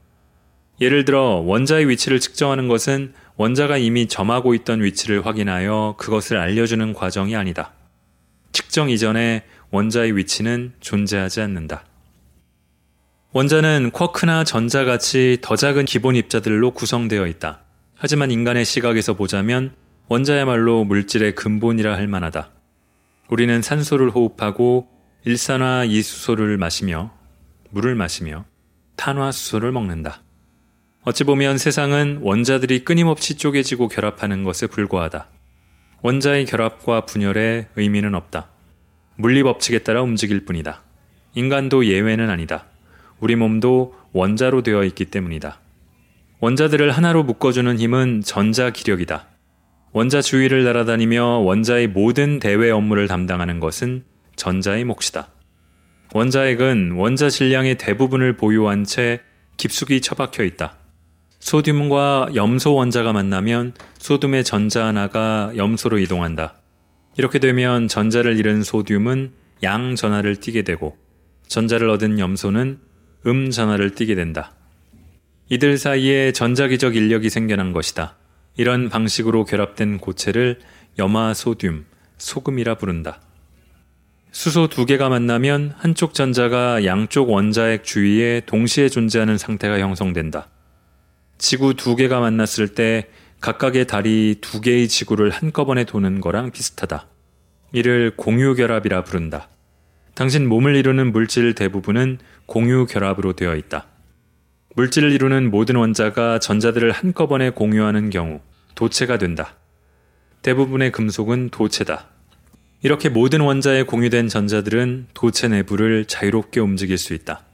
예를 0.82 1.06
들어 1.06 1.42
원자의 1.46 1.90
위치를 1.90 2.20
측정하는 2.20 2.68
것은 2.68 3.14
원자가 3.36 3.78
이미 3.78 4.08
점하고 4.08 4.54
있던 4.54 4.84
위치를 4.84 5.26
확인하여 5.26 5.96
그것을 5.98 6.38
알려주는 6.38 6.94
과정이 6.94 7.36
아니다. 7.36 7.74
측정 8.52 8.90
이전에 8.90 9.44
원자의 9.72 10.16
위치는 10.16 10.74
존재하지 10.80 11.42
않는다. 11.42 11.86
원자는 13.32 13.92
쿼크나 13.92 14.44
전자 14.44 14.86
같이 14.86 15.38
더 15.42 15.56
작은 15.56 15.86
기본 15.86 16.16
입자들로 16.16 16.72
구성되어 16.72 17.28
있다. 17.28 17.62
하지만 17.96 18.32
인간의 18.32 18.66
시각에서 18.66 19.14
보자면 19.14 19.76
원자야말로 20.08 20.84
물질의 20.86 21.36
근본이라 21.36 21.96
할 21.96 22.08
만하다. 22.08 22.50
우리는 23.30 23.62
산소를 23.62 24.10
호흡하고 24.10 24.88
일산화 25.26 25.86
이수소를 25.86 26.58
마시며 26.58 27.12
물을 27.70 27.94
마시며 27.94 28.46
탄화수소를 28.96 29.72
먹는다. 29.72 30.24
어찌 31.04 31.24
보면 31.24 31.58
세상은 31.58 32.20
원자들이 32.22 32.84
끊임없이 32.84 33.36
쪼개지고 33.36 33.88
결합하는 33.90 34.44
것에 34.44 34.68
불과하다. 34.68 35.28
원자의 36.02 36.46
결합과 36.46 37.02
분열에 37.02 37.68
의미는 37.76 38.16
없다. 38.16 38.48
물리 39.18 39.44
법칙에 39.44 39.80
따라 39.80 40.02
움직일 40.02 40.46
뿐이다. 40.46 40.82
인간도 41.36 41.86
예외는 41.86 42.30
아니다. 42.30 42.66
우리 43.20 43.36
몸도 43.36 43.96
원자로 44.14 44.64
되어 44.64 44.86
있기 44.86 45.06
때문이다. 45.06 45.60
원자들을 46.40 46.92
하나로 46.92 47.24
묶어주는 47.24 47.78
힘은 47.78 48.22
전자 48.24 48.70
기력이다. 48.70 49.28
원자 49.92 50.22
주위를 50.22 50.64
날아다니며 50.64 51.40
원자의 51.40 51.88
모든 51.88 52.40
대외 52.40 52.72
업무를 52.72 53.08
담당하는 53.10 53.60
것은 53.60 54.06
전자의 54.38 54.86
몫이다. 54.86 55.28
원자핵은 56.14 56.92
원자 56.92 57.30
질량의 57.30 57.78
대부분을 57.78 58.38
보유한 58.38 58.86
채 58.86 59.20
깊숙이 59.58 60.00
처박혀 60.00 60.44
있다. 60.44 60.78
소듐과 61.40 62.30
염소 62.36 62.76
원자가 62.76 63.14
만나면 63.14 63.74
소듐의 63.98 64.44
전자 64.44 64.86
하나가 64.86 65.52
염소로 65.56 66.00
이동한다. 66.00 66.56
이렇게 67.18 67.40
되면 67.40 67.88
전자를 67.88 68.38
잃은 68.38 68.64
소듐은 68.64 69.32
양 69.64 69.96
전하를 69.96 70.36
띠게 70.38 70.64
되고 70.64 70.98
전자를 71.48 71.90
얻은 71.90 72.20
염소는 72.20 72.80
음 73.26 73.52
전하를 73.52 73.96
띠게 73.96 74.16
된다. 74.16 74.54
이들 75.50 75.78
사이에 75.78 76.32
전자기적 76.32 76.96
인력이 76.96 77.30
생겨난 77.30 77.74
것이다. 77.74 78.16
이런 78.56 78.90
방식으로 78.90 79.46
결합된 79.46 79.98
고체를 79.98 80.60
염화소듐, 81.00 81.86
소금이라 82.18 82.76
부른다. 82.76 83.22
수소 84.32 84.68
두 84.68 84.86
개가 84.86 85.10
만나면 85.10 85.74
한쪽 85.78 86.14
전자가 86.14 86.86
양쪽 86.86 87.32
원자핵 87.32 87.84
주위에 87.84 88.42
동시에 88.46 88.90
존재하는 88.90 89.38
상태가 89.40 89.80
형성된다. 89.80 90.50
지구 91.40 91.74
두 91.74 91.96
개가 91.96 92.20
만났을 92.20 92.68
때 92.68 93.08
각각의 93.40 93.88
달이 93.88 94.40
두 94.42 94.60
개의 94.60 94.90
지구를 94.90 95.30
한꺼번에 95.30 95.86
도는 95.86 96.20
거랑 96.20 96.52
비슷하다. 96.52 97.08
이를 97.72 98.12
공유결합이라 98.18 99.06
부른다. 99.06 99.48
당신 100.16 100.50
몸을 100.50 100.76
이루는 100.76 101.14
물질 101.14 101.56
대부분은 101.56 102.18
공유결합으로 102.46 103.34
되어 103.34 103.56
있다. 103.56 103.86
물질을 104.76 105.14
이루는 105.14 105.50
모든 105.50 105.78
원자가 105.78 106.40
전자들을 106.40 106.92
한꺼번에 106.92 107.52
공유하는 107.52 108.10
경우 108.10 108.42
도체가 108.76 109.18
된다. 109.18 109.56
대부분의 110.42 110.92
금속은 110.92 111.52
도체다. 111.52 112.10
이렇게 112.82 113.08
모든 113.08 113.40
원자에 113.40 113.84
공유된 113.84 114.28
전자들은 114.28 115.08
도체 115.14 115.48
내부를 115.48 116.04
자유롭게 116.04 116.60
움직일 116.60 116.98
수 116.98 117.14
있다. 117.14 117.46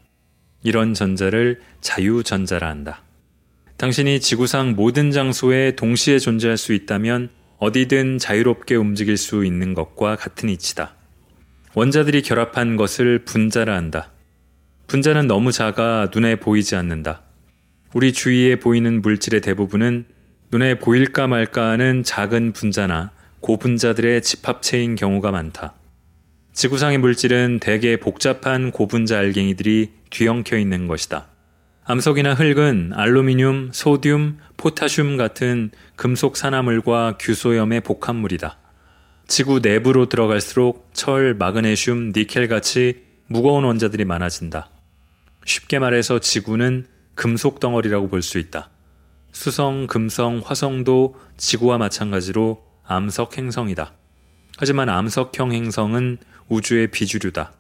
이런 0.64 0.96
전자를 0.96 1.62
자유전자라 1.82 2.68
한다. 2.68 3.05
당신이 3.78 4.22
지구상 4.22 4.76
모든 4.76 5.12
장소에 5.12 5.76
동시에 5.76 6.18
존재할 6.18 6.56
수 6.56 6.72
있다면 6.72 7.30
어디든 7.58 8.20
자유롭게 8.20 8.76
움직일 8.76 9.18
수 9.18 9.44
있는 9.44 9.74
것과 9.74 10.16
같은 10.16 10.48
이치다. 10.48 10.96
원자들이 11.74 12.22
결합한 12.22 12.78
것을 12.78 13.26
분자라 13.26 13.76
한다. 13.76 14.12
분자는 14.88 15.28
너무 15.28 15.52
작아 15.52 16.10
눈에 16.14 16.38
보이지 16.38 16.78
않는다. 16.78 17.24
우리 17.94 18.14
주위에 18.14 18.60
보이는 18.60 19.02
물질의 19.02 19.42
대부분은 19.42 20.06
눈에 20.52 20.80
보일까 20.80 21.28
말까 21.28 21.72
하는 21.72 22.04
작은 22.04 22.54
분자나 22.54 23.12
고분자들의 23.42 24.22
집합체인 24.22 24.96
경우가 24.96 25.32
많다. 25.32 25.74
지구상의 26.54 27.00
물질은 27.00 27.60
대개 27.60 27.98
복잡한 27.98 28.72
고분자 28.72 29.18
알갱이들이 29.18 29.92
뒤엉켜 30.12 30.58
있는 30.58 30.88
것이다. 30.88 31.35
암석이나 31.88 32.34
흙은 32.34 32.94
알루미늄, 32.96 33.70
소듐, 33.72 34.38
포타슘 34.58 35.18
같은 35.18 35.70
금속 35.96 36.36
산화물과 36.36 37.18
규소염의 37.20 37.82
복합물이다. 37.82 38.58
지구 39.28 39.60
내부로 39.60 40.10
들어갈수록 40.10 40.90
철, 40.94 41.36
마그네슘, 41.36 42.12
니켈 42.16 42.48
같이 42.48 43.04
무거운 43.28 43.66
원자들이 43.66 44.04
많아진다. 44.04 44.72
쉽게 45.46 45.78
말해서 45.78 46.18
지구는 46.18 46.88
금속 47.14 47.60
덩어리라고 47.60 48.10
볼 48.10 48.24
수 48.24 48.40
있다. 48.40 48.72
수성, 49.32 49.86
금성, 49.86 50.42
화성도 50.44 51.20
지구와 51.38 51.78
마찬가지로 51.78 52.64
암석 52.84 53.38
행성이다. 53.38 53.94
하지만 54.58 54.90
암석형 54.90 55.54
행성은 55.54 56.18
우주의 56.50 56.88
비주류다. 56.90 57.54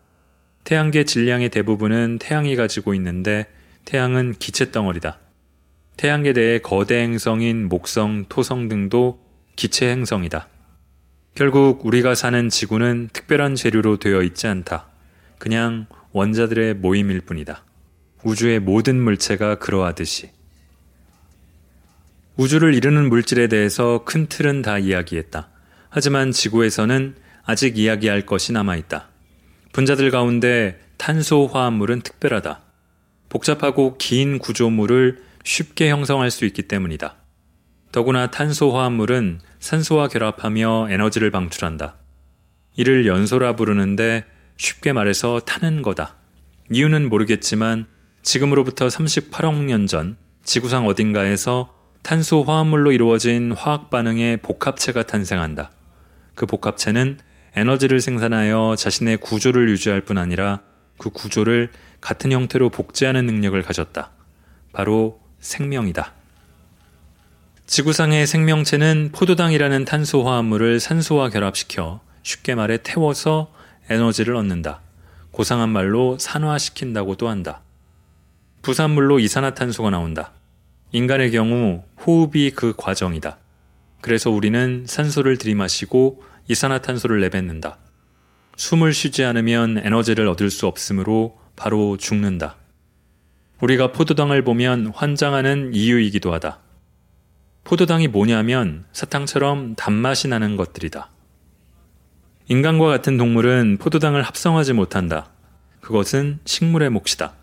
태양계 0.63 1.03
질량의 1.03 1.49
대부분은 1.49 2.17
태양이 2.19 2.55
가지고 2.55 2.95
있는데 2.95 3.45
태양은 3.85 4.33
기체 4.39 4.71
덩어리다. 4.71 5.19
태양계 5.97 6.33
내의 6.33 6.61
거대 6.61 6.97
행성인 6.97 7.69
목성, 7.69 8.25
토성 8.27 8.67
등도 8.67 9.23
기체 9.55 9.89
행성이다. 9.89 10.49
결국 11.35 11.85
우리가 11.85 12.15
사는 12.15 12.49
지구는 12.49 13.09
특별한 13.13 13.55
재료로 13.55 13.97
되어 13.97 14.23
있지 14.23 14.47
않다. 14.47 14.87
그냥 15.37 15.85
원자들의 16.11 16.75
모임일 16.75 17.21
뿐이다. 17.21 17.63
우주의 18.23 18.59
모든 18.59 18.99
물체가 18.99 19.55
그러하듯이. 19.55 20.31
우주를 22.37 22.73
이루는 22.73 23.07
물질에 23.07 23.47
대해서 23.47 24.03
큰 24.03 24.27
틀은 24.27 24.61
다 24.61 24.77
이야기했다. 24.79 25.49
하지만 25.89 26.31
지구에서는 26.31 27.15
아직 27.43 27.77
이야기할 27.77 28.25
것이 28.25 28.51
남아있다. 28.51 29.09
분자들 29.71 30.09
가운데 30.09 30.81
탄소 30.97 31.47
화합물은 31.47 32.01
특별하다. 32.01 32.64
복잡하고 33.29 33.97
긴 33.97 34.39
구조물을 34.39 35.23
쉽게 35.43 35.89
형성할 35.89 36.31
수 36.31 36.45
있기 36.45 36.63
때문이다. 36.63 37.15
더구나 37.91 38.29
탄소 38.31 38.75
화합물은 38.75 39.39
산소와 39.59 40.07
결합하며 40.09 40.87
에너지를 40.89 41.31
방출한다. 41.31 41.95
이를 42.75 43.07
연소라 43.07 43.55
부르는데 43.55 44.25
쉽게 44.57 44.93
말해서 44.93 45.39
타는 45.39 45.81
거다. 45.81 46.15
이유는 46.71 47.09
모르겠지만 47.09 47.85
지금으로부터 48.21 48.87
38억 48.87 49.63
년 49.65 49.87
전 49.87 50.17
지구상 50.43 50.87
어딘가에서 50.87 51.73
탄소 52.01 52.43
화합물로 52.43 52.91
이루어진 52.91 53.51
화학 53.51 53.89
반응의 53.89 54.37
복합체가 54.37 55.03
탄생한다. 55.03 55.71
그 56.35 56.45
복합체는 56.45 57.17
에너지를 57.55 58.01
생산하여 58.01 58.75
자신의 58.77 59.17
구조를 59.17 59.69
유지할 59.69 60.01
뿐 60.01 60.17
아니라 60.17 60.61
그 60.97 61.09
구조를 61.09 61.71
같은 62.05 62.31
형태로 62.31 62.69
복제하는 62.69 63.25
능력을 63.25 63.59
가졌다. 63.63 64.11
바로 64.73 65.19
생명이다. 65.39 66.13
지구상의 67.65 68.27
생명체는 68.27 69.09
포도당이라는 69.11 69.85
탄소 69.85 70.23
화합물을 70.23 70.79
산소와 70.79 71.29
결합시켜 71.29 72.01
쉽게 72.21 72.53
말해 72.53 72.77
태워서 72.83 73.51
에너지를 73.89 74.35
얻는다. 74.35 74.81
고상한 75.31 75.69
말로 75.69 76.19
산화시킨다고도 76.19 77.27
한다. 77.27 77.61
부산물로 78.61 79.17
이산화탄소가 79.17 79.89
나온다. 79.89 80.31
인간의 80.91 81.31
경우 81.31 81.85
호흡이 82.05 82.51
그 82.51 82.75
과정이다. 82.77 83.39
그래서 84.01 84.29
우리는 84.29 84.85
산소를 84.85 85.39
들이마시고 85.39 86.21
이산화탄소를 86.49 87.19
내뱉는다. 87.21 87.79
숨을 88.57 88.93
쉬지 88.93 89.23
않으면 89.23 89.81
에너지를 89.83 90.27
얻을 90.27 90.51
수 90.51 90.67
없으므로 90.67 91.43
바로 91.55 91.97
죽는다. 91.97 92.55
우리가 93.61 93.91
포도당을 93.91 94.43
보면 94.43 94.91
환장하는 94.93 95.73
이유이기도 95.73 96.33
하다. 96.33 96.59
포도당이 97.63 98.07
뭐냐면 98.07 98.85
사탕처럼 98.93 99.75
단맛이 99.75 100.27
나는 100.27 100.55
것들이다. 100.55 101.09
인간과 102.47 102.87
같은 102.87 103.17
동물은 103.17 103.77
포도당을 103.79 104.21
합성하지 104.21 104.73
못한다. 104.73 105.31
그것은 105.81 106.39
식물의 106.45 106.91
몫이다. 106.91 107.33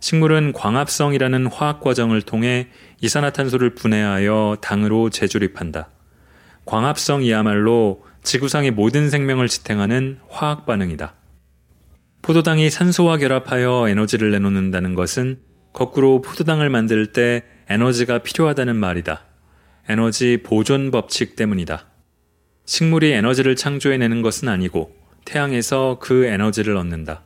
식물은 0.00 0.52
광합성이라는 0.52 1.46
화학 1.46 1.80
과정을 1.80 2.22
통해 2.22 2.68
이산화탄소를 3.02 3.74
분해하여 3.74 4.58
당으로 4.60 5.10
재조립한다. 5.10 5.90
광합성이야말로 6.64 8.04
지구상의 8.22 8.70
모든 8.70 9.10
생명을 9.10 9.48
지탱하는 9.48 10.18
화학 10.28 10.64
반응이다. 10.66 11.14
포도당이 12.22 12.70
산소와 12.70 13.18
결합하여 13.18 13.88
에너지를 13.88 14.30
내놓는다는 14.30 14.94
것은 14.94 15.40
거꾸로 15.72 16.22
포도당을 16.22 16.70
만들 16.70 17.12
때 17.12 17.42
에너지가 17.68 18.18
필요하다는 18.18 18.76
말이다. 18.76 19.24
에너지 19.88 20.38
보존 20.44 20.92
법칙 20.92 21.34
때문이다. 21.34 21.88
식물이 22.64 23.10
에너지를 23.10 23.56
창조해내는 23.56 24.22
것은 24.22 24.48
아니고 24.48 24.94
태양에서 25.24 25.98
그 26.00 26.26
에너지를 26.26 26.76
얻는다. 26.76 27.24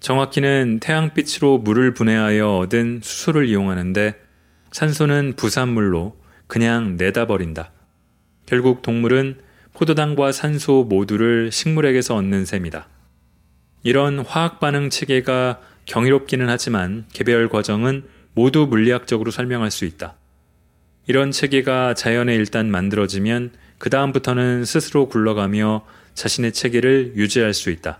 정확히는 0.00 0.80
태양빛으로 0.80 1.58
물을 1.58 1.94
분해하여 1.94 2.56
얻은 2.56 3.00
수소를 3.04 3.46
이용하는데 3.46 4.16
산소는 4.72 5.34
부산물로 5.36 6.18
그냥 6.48 6.96
내다버린다. 6.96 7.70
결국 8.46 8.82
동물은 8.82 9.38
포도당과 9.74 10.32
산소 10.32 10.82
모두를 10.82 11.52
식물에게서 11.52 12.16
얻는 12.16 12.44
셈이다. 12.44 12.88
이런 13.82 14.18
화학 14.20 14.60
반응 14.60 14.90
체계가 14.90 15.60
경이롭기는 15.86 16.48
하지만 16.48 17.06
개별 17.12 17.48
과정은 17.48 18.04
모두 18.34 18.66
물리학적으로 18.66 19.30
설명할 19.30 19.70
수 19.70 19.84
있다. 19.84 20.14
이런 21.06 21.30
체계가 21.30 21.94
자연에 21.94 22.34
일단 22.34 22.70
만들어지면 22.70 23.52
그 23.78 23.90
다음부터는 23.90 24.64
스스로 24.64 25.08
굴러가며 25.08 25.84
자신의 26.14 26.52
체계를 26.52 27.14
유지할 27.16 27.54
수 27.54 27.70
있다. 27.70 27.98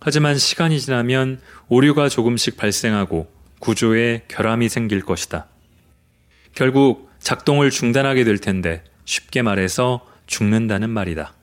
하지만 0.00 0.36
시간이 0.36 0.80
지나면 0.80 1.40
오류가 1.68 2.08
조금씩 2.08 2.56
발생하고 2.56 3.30
구조에 3.60 4.22
결함이 4.28 4.68
생길 4.68 5.02
것이다. 5.02 5.46
결국 6.54 7.10
작동을 7.18 7.70
중단하게 7.70 8.24
될 8.24 8.38
텐데 8.38 8.82
쉽게 9.04 9.42
말해서 9.42 10.06
죽는다는 10.26 10.90
말이다. 10.90 11.34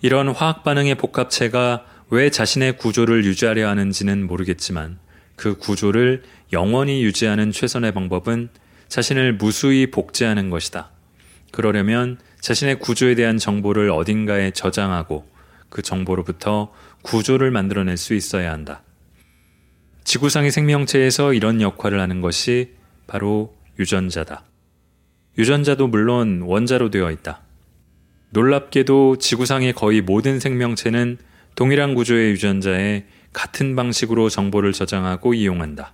이런 0.00 0.28
화학 0.28 0.64
반응의 0.64 0.96
복합체가 0.96 1.86
왜 2.14 2.30
자신의 2.30 2.76
구조를 2.76 3.24
유지하려 3.24 3.68
하는지는 3.68 4.28
모르겠지만 4.28 5.00
그 5.34 5.58
구조를 5.58 6.22
영원히 6.52 7.02
유지하는 7.02 7.50
최선의 7.50 7.90
방법은 7.90 8.50
자신을 8.86 9.32
무수히 9.32 9.90
복제하는 9.90 10.48
것이다. 10.48 10.90
그러려면 11.50 12.20
자신의 12.40 12.78
구조에 12.78 13.16
대한 13.16 13.36
정보를 13.36 13.90
어딘가에 13.90 14.52
저장하고 14.52 15.26
그 15.68 15.82
정보로부터 15.82 16.72
구조를 17.02 17.50
만들어낼 17.50 17.96
수 17.96 18.14
있어야 18.14 18.52
한다. 18.52 18.84
지구상의 20.04 20.52
생명체에서 20.52 21.34
이런 21.34 21.60
역할을 21.60 21.98
하는 21.98 22.20
것이 22.20 22.74
바로 23.08 23.56
유전자다. 23.80 24.44
유전자도 25.36 25.88
물론 25.88 26.42
원자로 26.42 26.90
되어 26.90 27.10
있다. 27.10 27.40
놀랍게도 28.30 29.18
지구상의 29.18 29.72
거의 29.72 30.00
모든 30.00 30.38
생명체는 30.38 31.18
동일한 31.54 31.94
구조의 31.94 32.32
유전자에 32.32 33.04
같은 33.32 33.76
방식으로 33.76 34.28
정보를 34.28 34.72
저장하고 34.72 35.34
이용한다. 35.34 35.92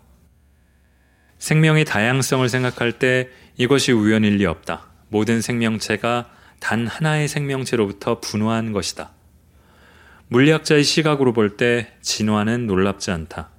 생명의 1.38 1.84
다양성을 1.84 2.48
생각할 2.48 2.92
때 2.92 3.28
이것이 3.56 3.92
우연일 3.92 4.36
리 4.36 4.46
없다. 4.46 4.86
모든 5.08 5.40
생명체가 5.40 6.30
단 6.60 6.86
하나의 6.86 7.28
생명체로부터 7.28 8.20
분화한 8.20 8.72
것이다. 8.72 9.12
물리학자의 10.28 10.84
시각으로 10.84 11.32
볼 11.32 11.56
때 11.56 11.92
진화는 12.02 12.66
놀랍지 12.66 13.10
않다. 13.10 13.50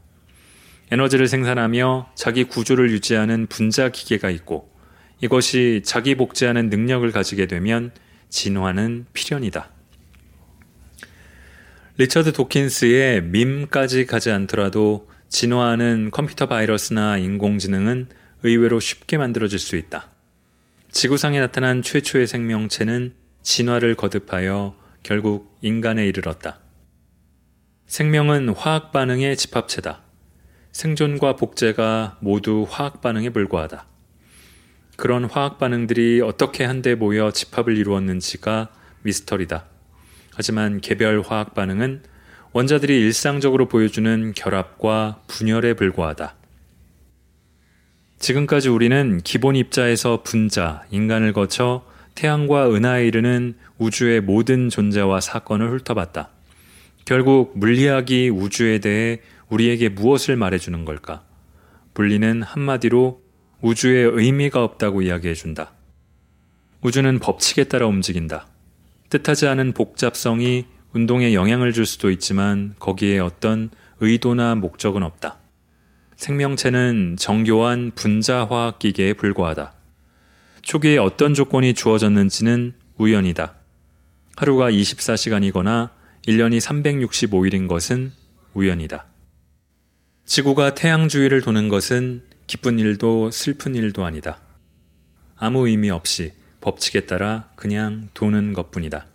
에너지를 0.92 1.28
생산하며 1.28 2.12
자기 2.16 2.44
구조를 2.44 2.92
유지하는 2.92 3.48
분자 3.48 3.90
기계가 3.90 4.30
있고 4.30 4.72
이것이 5.22 5.82
자기 5.84 6.16
복제하는 6.16 6.70
능력을 6.70 7.10
가지게 7.12 7.48
되면 7.48 7.92
진화는 8.30 9.08
필연이다. 9.14 9.70
리처드 11.98 12.32
도킨스의 12.34 13.22
밈까지 13.24 14.06
가지 14.06 14.32
않더라도 14.32 15.10
진화하는 15.30 16.10
컴퓨터 16.12 16.46
바이러스나 16.46 17.18
인공지능은 17.18 18.08
의외로 18.44 18.80
쉽게 18.80 19.18
만들어질 19.18 19.60
수 19.60 19.76
있다. 19.76 20.10
지구상에 20.92 21.40
나타난 21.40 21.82
최초의 21.82 22.28
생명체는 22.28 23.14
진화를 23.44 23.96
거듭하여 23.96 24.76
결국 25.04 25.58
인간에 25.62 26.06
이르렀다. 26.08 26.60
생명은 27.88 28.50
화학 28.50 28.92
반응의 28.92 29.36
집합체다. 29.36 30.02
생존과 30.72 31.36
복제가 31.36 32.20
모두 32.22 32.66
화학 32.70 33.02
반응에 33.02 33.30
불과하다. 33.32 33.86
그런 34.96 35.26
화학 35.26 35.58
반응들이 35.58 36.22
어떻게 36.22 36.64
한데 36.64 36.96
모여 36.96 37.32
집합을 37.32 37.78
이루었는지가 37.78 38.70
미스터리다. 39.02 39.71
하지만 40.34 40.82
개별 40.82 41.22
화학 41.22 41.54
반응은 41.54 42.04
원자들이 42.54 43.00
일상적으로 43.00 43.68
보여주는 43.68 44.34
결합과 44.34 45.22
분열에 45.28 45.74
불과하다. 45.74 46.36
지금까지 48.20 48.70
우리는 48.70 49.20
기본 49.24 49.56
입자에서 49.56 50.22
분자, 50.24 50.84
인간을 50.92 51.34
거쳐 51.34 51.86
태양과 52.16 52.74
은하에 52.74 53.08
이르는 53.08 53.56
우주의 53.78 54.22
모든 54.22 54.70
존재와 54.70 55.22
사건을 55.22 55.72
훑어봤다. 55.72 56.30
결국 57.06 57.58
물리학이 57.58 58.30
우주에 58.30 58.80
대해 58.80 59.22
우리에게 59.50 59.90
무엇을 59.90 60.36
말해주는 60.36 60.86
걸까? 60.86 61.24
분리는 61.94 62.44
한마디로 62.44 63.22
우주에 63.62 64.02
의미가 64.02 64.64
없다고 64.64 65.02
이야기해준다. 65.02 65.74
우주는 66.82 67.20
법칙에 67.20 67.66
따라 67.66 67.88
움직인다. 67.88 68.48
뜻하지 69.12 69.46
않은 69.48 69.74
복잡성이 69.74 70.66
운동에 70.94 71.34
영향을 71.34 71.74
줄 71.74 71.86
수도 71.86 72.10
있지만 72.12 72.76
거기에 72.80 73.20
어떤 73.20 73.70
의도나 74.00 74.56
목적은 74.56 75.04
없다. 75.04 75.38
생명체는 76.16 77.18
정교한 77.20 77.92
분자화학 77.94 78.80
기계에 78.80 79.12
불과하다. 79.12 79.74
초기에 80.62 80.98
어떤 80.98 81.34
조건이 81.34 81.74
주어졌는지는 81.74 82.74
우연이다. 82.98 83.56
하루가 84.38 84.72
24시간이거나 84.72 85.90
1년이 86.26 86.62
365일인 86.62 87.68
것은 87.68 88.14
우연이다. 88.54 89.08
지구가 90.24 90.74
태양 90.74 91.10
주위를 91.10 91.42
도는 91.42 91.68
것은 91.68 92.24
기쁜 92.48 92.80
일도 92.80 93.32
슬픈 93.32 93.76
일도 93.76 94.06
아니다. 94.06 94.40
아무 95.36 95.68
의미 95.68 95.90
없이 95.90 96.32
법칙에 96.62 97.02
따라 97.02 97.50
그냥 97.56 98.10
도는 98.14 98.54
것 98.54 98.72
뿐이다. 98.72 99.06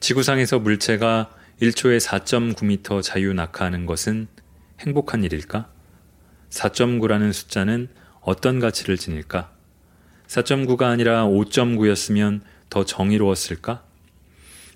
지구상에서 0.00 0.58
물체가 0.60 1.30
1초에 1.60 2.00
4.9m 2.00 3.02
자유 3.02 3.34
낙하하는 3.34 3.86
것은 3.86 4.28
행복한 4.80 5.24
일일까? 5.24 5.68
4.9라는 6.50 7.32
숫자는 7.32 7.88
어떤 8.20 8.60
가치를 8.60 8.96
지닐까? 8.96 9.50
4.9가 10.26 10.84
아니라 10.84 11.26
5.9였으면 11.26 12.40
더 12.70 12.84
정의로웠을까? 12.84 13.82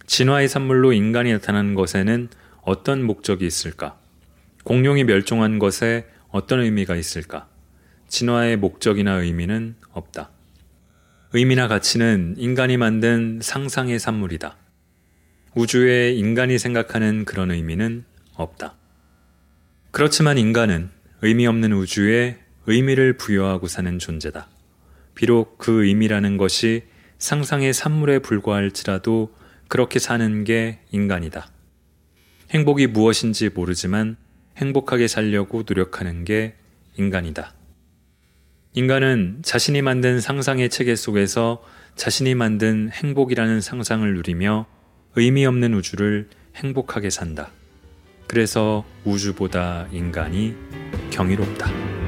진화의 0.06 0.48
산물로 0.48 0.92
인간이 0.92 1.32
나타나는 1.32 1.74
것에는 1.74 2.28
어떤 2.62 3.02
목적이 3.02 3.46
있을까? 3.46 3.98
공룡이 4.64 5.04
멸종한 5.04 5.58
것에 5.58 6.06
어떤 6.28 6.60
의미가 6.60 6.96
있을까? 6.96 7.48
진화의 8.08 8.56
목적이나 8.56 9.14
의미는 9.14 9.76
없다. 9.92 10.33
의미나 11.36 11.66
가치는 11.66 12.36
인간이 12.38 12.76
만든 12.76 13.40
상상의 13.42 13.98
산물이다. 13.98 14.56
우주에 15.56 16.12
인간이 16.12 16.60
생각하는 16.60 17.24
그런 17.24 17.50
의미는 17.50 18.04
없다. 18.36 18.76
그렇지만 19.90 20.38
인간은 20.38 20.90
의미 21.22 21.48
없는 21.48 21.72
우주에 21.72 22.38
의미를 22.68 23.16
부여하고 23.16 23.66
사는 23.66 23.98
존재다. 23.98 24.46
비록 25.16 25.58
그 25.58 25.84
의미라는 25.84 26.36
것이 26.36 26.84
상상의 27.18 27.74
산물에 27.74 28.20
불과할지라도 28.20 29.34
그렇게 29.66 29.98
사는 29.98 30.44
게 30.44 30.78
인간이다. 30.92 31.50
행복이 32.50 32.86
무엇인지 32.86 33.48
모르지만 33.48 34.16
행복하게 34.56 35.08
살려고 35.08 35.64
노력하는 35.66 36.22
게 36.22 36.54
인간이다. 36.96 37.54
인간은 38.76 39.38
자신이 39.42 39.82
만든 39.82 40.20
상상의 40.20 40.68
체계 40.68 40.96
속에서 40.96 41.62
자신이 41.94 42.34
만든 42.34 42.90
행복이라는 42.92 43.60
상상을 43.60 44.14
누리며 44.14 44.66
의미 45.14 45.46
없는 45.46 45.74
우주를 45.74 46.28
행복하게 46.56 47.08
산다. 47.08 47.52
그래서 48.26 48.84
우주보다 49.04 49.86
인간이 49.92 50.56
경이롭다. 51.12 52.03